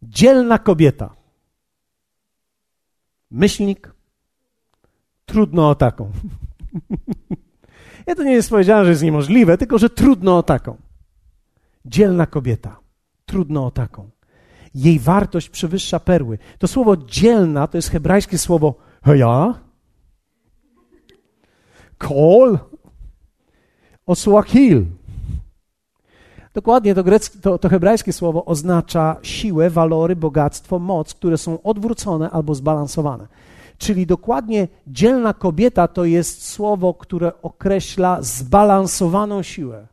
[0.03, 1.22] Dzielna kobieta
[3.33, 3.91] myślnik,
[5.25, 6.11] trudno o taką.
[8.07, 10.77] ja to nie jest powiedziane, że jest niemożliwe, tylko że trudno o taką.
[11.85, 12.79] Dzielna kobieta,
[13.25, 14.09] trudno o taką.
[14.75, 16.37] Jej wartość przewyższa perły.
[16.59, 18.75] To słowo dzielna to jest hebrajskie słowo
[19.05, 19.53] ja,
[21.97, 22.59] kol,
[24.05, 24.85] osłakil.
[26.53, 32.29] Dokładnie to, greckie, to, to hebrajskie słowo oznacza siłę, walory, bogactwo, moc, które są odwrócone
[32.29, 33.27] albo zbalansowane.
[33.77, 39.87] Czyli dokładnie dzielna kobieta to jest słowo, które określa zbalansowaną siłę.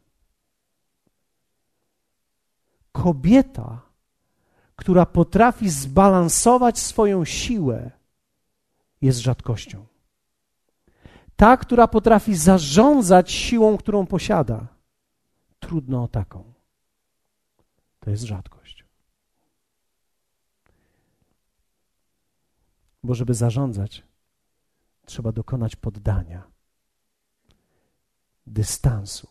[2.93, 3.81] Kobieta,
[4.77, 7.91] która potrafi zbalansować swoją siłę,
[9.03, 9.87] jest rzadkością.
[11.37, 14.67] Ta, która potrafi zarządzać siłą, którą posiada,
[15.61, 16.50] trudno o taką.
[18.01, 18.85] To jest rzadkość.
[23.03, 24.03] Bo żeby zarządzać,
[25.05, 26.51] trzeba dokonać poddania,
[28.47, 29.29] dystansu.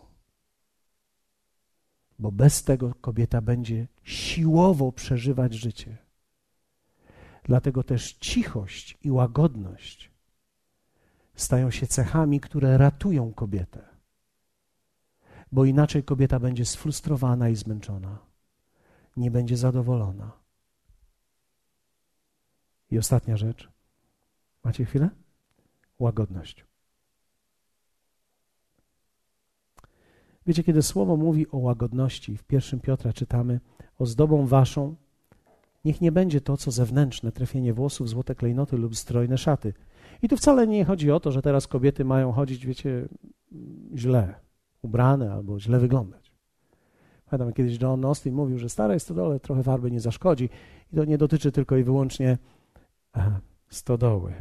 [2.19, 5.97] Bo bez tego kobieta będzie siłowo przeżywać życie.
[7.43, 10.11] Dlatego też cichość i łagodność
[11.35, 13.89] stają się cechami, które ratują kobietę.
[15.51, 18.28] Bo inaczej kobieta będzie sfrustrowana i zmęczona
[19.19, 20.31] nie będzie zadowolona.
[22.91, 23.69] I ostatnia rzecz.
[24.63, 25.09] Macie chwilę?
[25.99, 26.65] Łagodność.
[30.45, 33.59] Wiecie, kiedy słowo mówi o łagodności, w pierwszym Piotra czytamy:
[33.97, 34.95] Ozdobą waszą
[35.85, 39.73] niech nie będzie to, co zewnętrzne, trafienie włosów, złote klejnoty lub strojne szaty.
[40.21, 43.07] I tu wcale nie chodzi o to, że teraz kobiety mają chodzić, wiecie,
[43.95, 44.35] źle
[44.81, 46.28] ubrane albo źle wyglądać.
[47.29, 50.49] Pamiętam, kiedyś John Austin mówił, że starej stodole trochę farby nie zaszkodzi
[50.93, 52.37] i to nie dotyczy tylko i wyłącznie
[53.69, 54.33] stodoły.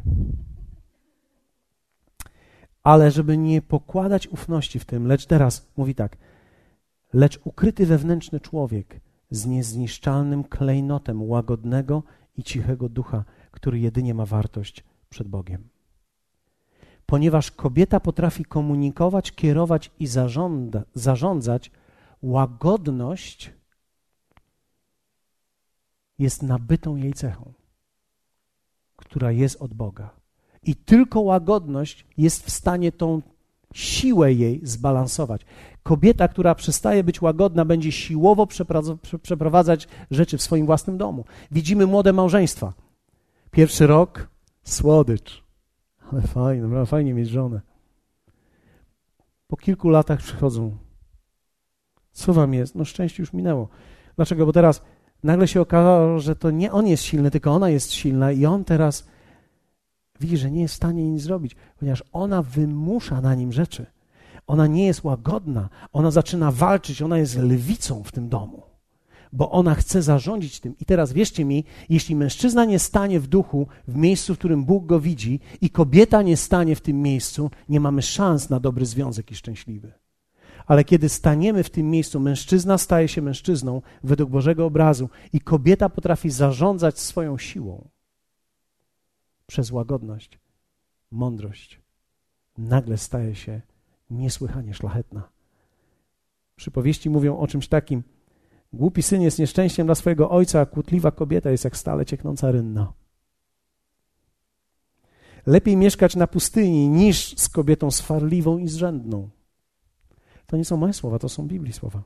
[2.83, 6.17] Ale żeby nie pokładać ufności w tym, lecz teraz mówi tak,
[7.13, 12.03] lecz ukryty wewnętrzny człowiek z niezniszczalnym klejnotem łagodnego
[12.37, 15.69] i cichego ducha, który jedynie ma wartość przed Bogiem.
[17.05, 21.71] Ponieważ kobieta potrafi komunikować, kierować i zarządza, zarządzać
[22.21, 23.53] łagodność
[26.19, 27.53] jest nabytą jej cechą.
[28.95, 30.09] która jest od Boga.
[30.63, 33.21] I tylko łagodność jest w stanie tą
[33.73, 35.45] siłę jej zbalansować.
[35.83, 38.47] Kobieta, która przestaje być łagodna, będzie siłowo
[39.21, 41.25] przeprowadzać rzeczy w swoim własnym domu.
[41.51, 42.73] Widzimy młode małżeństwa.
[43.51, 44.29] Pierwszy rok
[44.63, 45.43] słodycz.
[46.11, 47.61] Ale fajnie, fajnie mieć żonę.
[49.47, 50.77] Po kilku latach przychodzą.
[52.19, 52.75] Co wam jest?
[52.75, 53.67] No szczęście już minęło.
[54.15, 54.45] Dlaczego?
[54.45, 54.81] Bo teraz
[55.23, 58.63] nagle się okazało, że to nie on jest silny, tylko ona jest silna i on
[58.63, 59.07] teraz
[60.19, 63.85] widzi, że nie jest w stanie nic zrobić, ponieważ ona wymusza na nim rzeczy.
[64.47, 68.63] Ona nie jest łagodna, ona zaczyna walczyć, ona jest lwicą w tym domu,
[69.33, 70.75] bo ona chce zarządzić tym.
[70.79, 74.85] I teraz wierzcie mi, jeśli mężczyzna nie stanie w duchu, w miejscu, w którym Bóg
[74.85, 79.31] go widzi, i kobieta nie stanie w tym miejscu, nie mamy szans na dobry związek
[79.31, 79.91] i szczęśliwy.
[80.69, 85.89] Ale kiedy staniemy w tym miejscu, mężczyzna staje się mężczyzną według Bożego obrazu i kobieta
[85.89, 87.89] potrafi zarządzać swoją siłą
[89.47, 90.39] przez łagodność,
[91.11, 91.81] mądrość,
[92.57, 93.61] nagle staje się
[94.09, 95.29] niesłychanie szlachetna.
[96.55, 98.03] Przypowieści mówią o czymś takim.
[98.73, 102.93] Głupi syn jest nieszczęściem dla swojego ojca, a kłótliwa kobieta jest jak stale cieknąca rynna.
[105.45, 109.29] Lepiej mieszkać na pustyni niż z kobietą swarliwą i zrzędną.
[110.49, 112.01] To nie są moje słowa, to są Biblii słowa.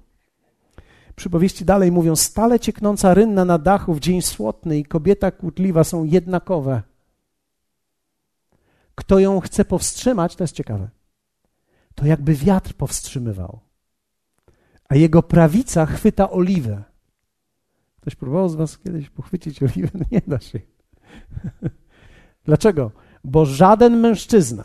[1.16, 6.04] Przypowieści dalej mówią: Stale cieknąca rynna na dachu w dzień słotny i kobieta kłótliwa są
[6.04, 6.82] jednakowe.
[8.96, 10.89] Kto ją chce powstrzymać, to jest ciekawe.
[11.96, 13.60] To jakby wiatr powstrzymywał,
[14.89, 16.84] a jego prawica chwyta oliwę.
[18.02, 19.89] Ktoś próbował z Was kiedyś pochwycić oliwę?
[19.94, 20.60] No nie da się.
[22.46, 22.91] Dlaczego?
[23.24, 24.64] Bo żaden mężczyzna,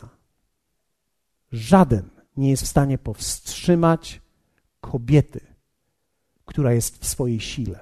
[1.51, 4.21] żaden nie jest w stanie powstrzymać
[4.81, 5.41] kobiety,
[6.45, 7.79] która jest w swojej sile.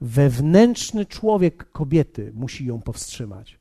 [0.00, 3.58] Wewnętrzny człowiek kobiety musi ją powstrzymać.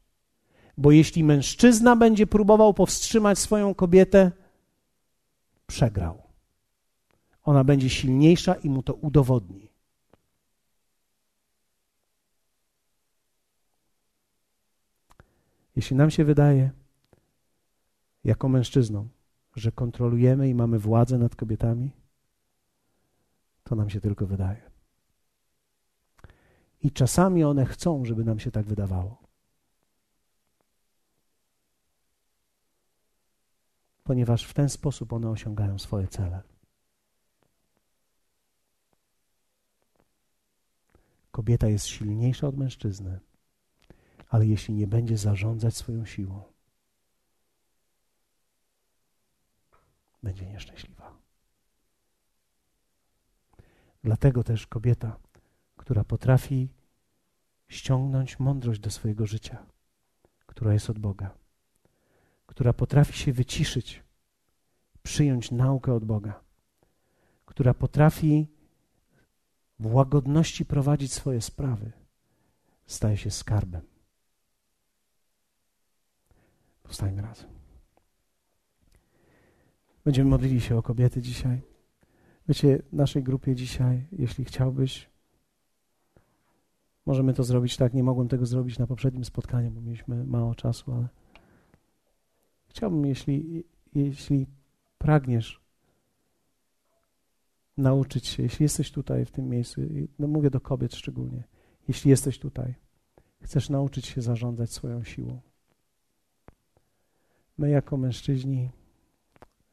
[0.78, 4.32] Bo jeśli mężczyzna będzie próbował powstrzymać swoją kobietę,
[5.68, 6.24] przegrał.
[7.44, 9.70] Ona będzie silniejsza i mu to udowodni.
[15.76, 16.72] Jeśli nam się wydaje,
[18.24, 19.10] jako mężczyznom,
[19.56, 21.92] że kontrolujemy i mamy władzę nad kobietami,
[23.64, 24.72] to nam się tylko wydaje.
[26.82, 29.24] I czasami one chcą, żeby nam się tak wydawało.
[34.04, 36.42] Ponieważ w ten sposób one osiągają swoje cele.
[41.32, 43.20] Kobieta jest silniejsza od mężczyzny,
[44.30, 46.53] ale jeśli nie będzie zarządzać swoją siłą,
[50.24, 51.18] będzie nieszczęśliwa.
[54.04, 55.20] Dlatego też kobieta,
[55.78, 56.70] która potrafi
[57.68, 59.66] ściągnąć mądrość do swojego życia,
[60.46, 61.36] która jest od Boga,
[62.46, 64.04] która potrafi się wyciszyć,
[65.04, 66.44] przyjąć naukę od Boga,
[67.46, 68.48] która potrafi
[69.80, 71.92] w łagodności prowadzić swoje sprawy,
[72.86, 73.82] staje się skarbem.
[76.84, 77.63] Powstajmy razem.
[80.06, 81.62] Będziemy modlili się o kobiety dzisiaj.
[82.48, 85.10] Wiecie, naszej grupie dzisiaj, jeśli chciałbyś,
[87.06, 87.94] możemy to zrobić tak.
[87.94, 91.08] Nie mogłem tego zrobić na poprzednim spotkaniu, bo mieliśmy mało czasu, ale
[92.68, 93.64] chciałbym, jeśli,
[93.96, 94.48] jeśli
[94.98, 95.62] pragniesz
[97.78, 99.82] nauczyć się, jeśli jesteś tutaj w tym miejscu,
[100.20, 101.44] no mówię do kobiet szczególnie,
[101.88, 102.76] jeśli jesteś tutaj,
[103.42, 105.42] chcesz nauczyć się zarządzać swoją siłą.
[107.58, 108.70] My jako mężczyźni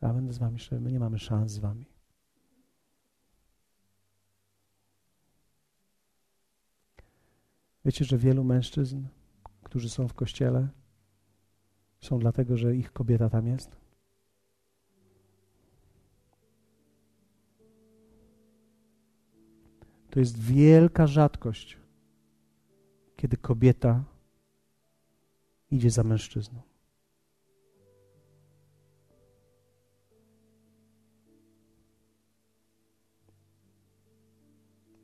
[0.02, 1.86] ja będę z wami szczery, my nie mamy szans z wami.
[7.84, 9.02] Wiecie, że wielu mężczyzn,
[9.62, 10.68] którzy są w kościele,
[12.00, 13.76] są dlatego, że ich kobieta tam jest?
[20.10, 21.78] To jest wielka rzadkość,
[23.16, 24.04] kiedy kobieta
[25.70, 26.69] idzie za mężczyzną.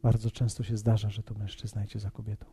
[0.06, 2.46] Bardzo często się zdarza, że to mężczyzna idzie za kobietą.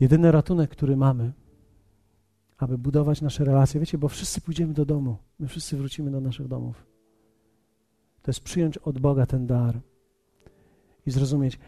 [0.00, 1.32] Jedyny ratunek, który mamy,
[2.58, 6.48] aby budować nasze relacje, wiecie, bo wszyscy pójdziemy do domu, my wszyscy wrócimy do naszych
[6.48, 6.86] domów.
[8.22, 9.80] To jest przyjąć od Boga ten dar
[11.06, 11.58] i zrozumieć.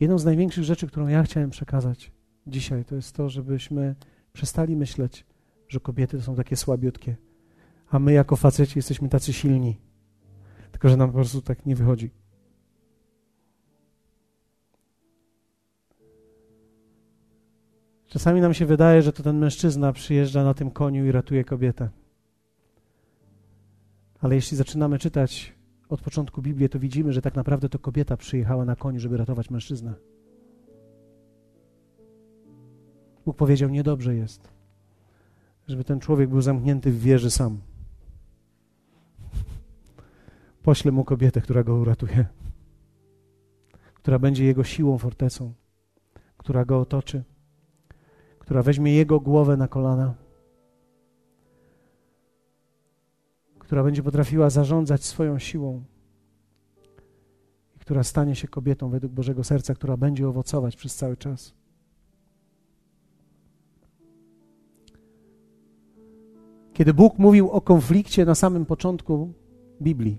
[0.00, 2.12] Jedną z największych rzeczy, którą ja chciałem przekazać
[2.46, 3.94] dzisiaj, to jest to, żebyśmy
[4.32, 5.29] przestali myśleć,
[5.70, 7.16] że kobiety są takie słabiutkie,
[7.90, 9.80] a my jako faceci jesteśmy tacy silni.
[10.72, 12.10] Tylko, że nam po prostu tak nie wychodzi.
[18.06, 21.88] Czasami nam się wydaje, że to ten mężczyzna przyjeżdża na tym koniu i ratuje kobietę.
[24.20, 25.54] Ale jeśli zaczynamy czytać
[25.88, 29.50] od początku Biblię, to widzimy, że tak naprawdę to kobieta przyjechała na koniu, żeby ratować
[29.50, 29.94] mężczyznę.
[33.24, 34.59] Bóg powiedział: Niedobrze jest,
[35.70, 37.60] żeby ten człowiek był zamknięty w wieży sam.
[40.62, 42.26] Poślę mu kobietę, która go uratuje,
[43.94, 45.52] która będzie jego siłą, fortecą,
[46.36, 47.24] która go otoczy,
[48.38, 50.14] która weźmie jego głowę na kolana,
[53.58, 55.84] która będzie potrafiła zarządzać swoją siłą
[57.90, 61.54] która stanie się kobietą według Bożego serca, która będzie owocować przez cały czas.
[66.72, 69.32] Kiedy Bóg mówił o konflikcie na samym początku
[69.82, 70.18] Biblii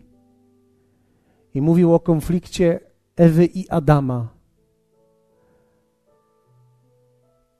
[1.54, 2.80] i mówił o konflikcie
[3.16, 4.42] Ewy i Adama,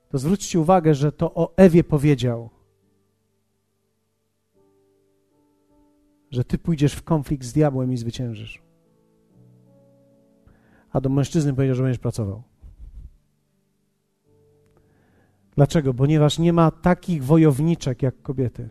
[0.08, 2.50] to zwróćcie uwagę, że to o Ewie powiedział,
[6.30, 8.62] że ty pójdziesz w konflikt z diabłem i zwyciężysz.
[10.90, 12.42] A do mężczyzny powiedział, że będziesz pracował.
[15.56, 15.94] Dlaczego?
[15.94, 18.68] Ponieważ nie ma takich wojowniczek jak kobiety.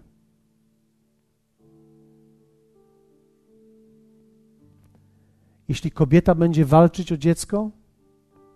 [5.72, 7.72] Jeśli kobieta będzie walczyć o dziecko,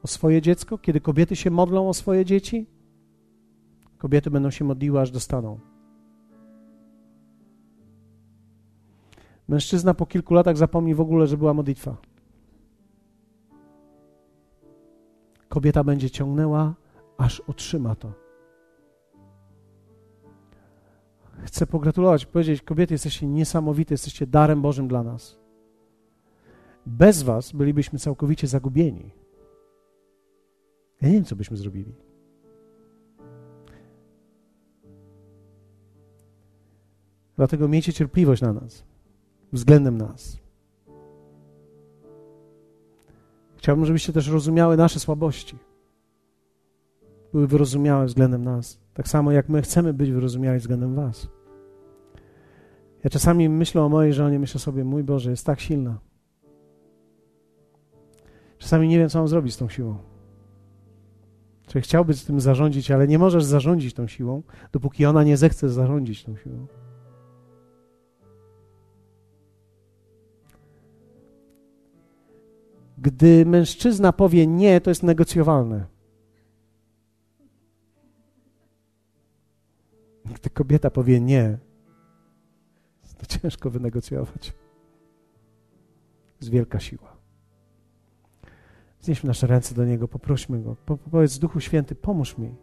[0.04, 2.68] o swoje dziecko, kiedy kobiety się modlą o swoje dzieci,
[3.98, 5.60] kobiety będą się modliły, aż dostaną.
[9.48, 11.98] Mężczyzna po kilku latach zapomni w ogóle, że była modlitwa.
[15.50, 16.74] Kobieta będzie ciągnęła,
[17.18, 18.14] aż otrzyma to.
[21.44, 25.45] Chcę pogratulować, powiedzieć, kobiety, jesteście niesamowite, jesteście darem Bożym dla nas.
[26.86, 29.12] Bez was bylibyśmy całkowicie zagubieni.
[31.02, 31.96] Ja nie wiem, co byśmy zrobili.
[37.36, 38.84] Dlatego miejcie cierpliwość na nas,
[39.54, 40.38] względem nas.
[43.58, 45.58] Chciałbym, żebyście też rozumiały nasze słabości.
[47.34, 48.80] Były wyrozumiałe względem nas.
[48.94, 51.28] Tak samo jak my chcemy być wyrozumiali względem Was.
[53.04, 56.00] Ja czasami myślę o mojej żonie, myślę sobie, mój Boże, jest tak silna.
[58.58, 59.98] Czasami nie wiem, co mam zrobić z tą siłą.
[61.68, 65.70] Czy chciałby z tym zarządzić, ale nie możesz zarządzić tą siłą, dopóki ona nie zechce
[65.70, 66.68] zarządzić tą siłą.
[72.98, 75.86] Gdy mężczyzna powie nie, to jest negocjowalne.
[80.26, 81.58] Gdy kobieta powie nie,
[83.18, 84.54] to ciężko wynegocjować.
[86.42, 87.15] Jest wielka siła.
[89.06, 90.76] Znieśmy nasze ręce do Niego, poprośmy Go.
[90.86, 92.56] Po, powiedz Duchu Święty, pomóż mi.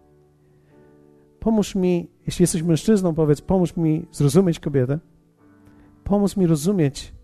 [1.41, 4.99] Pomóż mi, jeśli jesteś mężczyzną, powiedz, pomóż mi zrozumieć kobietę.
[6.05, 7.15] Pomóż mi rozumieć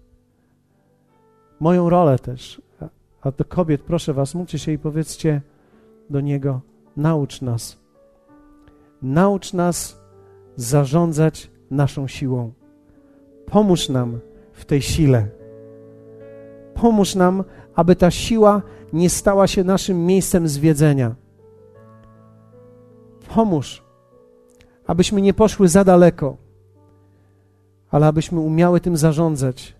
[1.60, 2.62] moją rolę też.
[2.80, 2.88] A,
[3.20, 5.42] a do kobiet, proszę Was, módlcie się i powiedzcie
[6.10, 6.60] do Niego,
[6.96, 7.78] naucz nas.
[9.02, 10.00] Naucz nas
[10.56, 12.52] zarządzać naszą siłą.
[13.46, 14.20] Pomóż nam
[14.52, 15.37] w tej sile.
[16.80, 18.62] Pomóż nam, aby ta siła
[18.92, 21.14] nie stała się naszym miejscem zwiedzenia.
[23.34, 23.82] Pomóż,
[24.86, 26.36] abyśmy nie poszły za daleko,
[27.90, 29.76] ale abyśmy umiały tym zarządzać.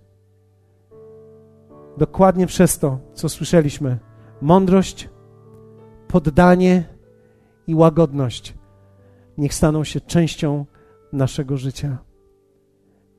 [1.97, 3.99] Dokładnie przez to, co słyszeliśmy:
[4.41, 5.09] mądrość,
[6.09, 6.85] poddanie
[7.67, 8.55] i łagodność
[9.39, 10.67] niech staną się częścią
[11.13, 11.99] naszego życia.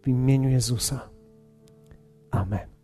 [0.02, 1.10] W imieniu Jezusa.
[2.32, 2.79] Amen.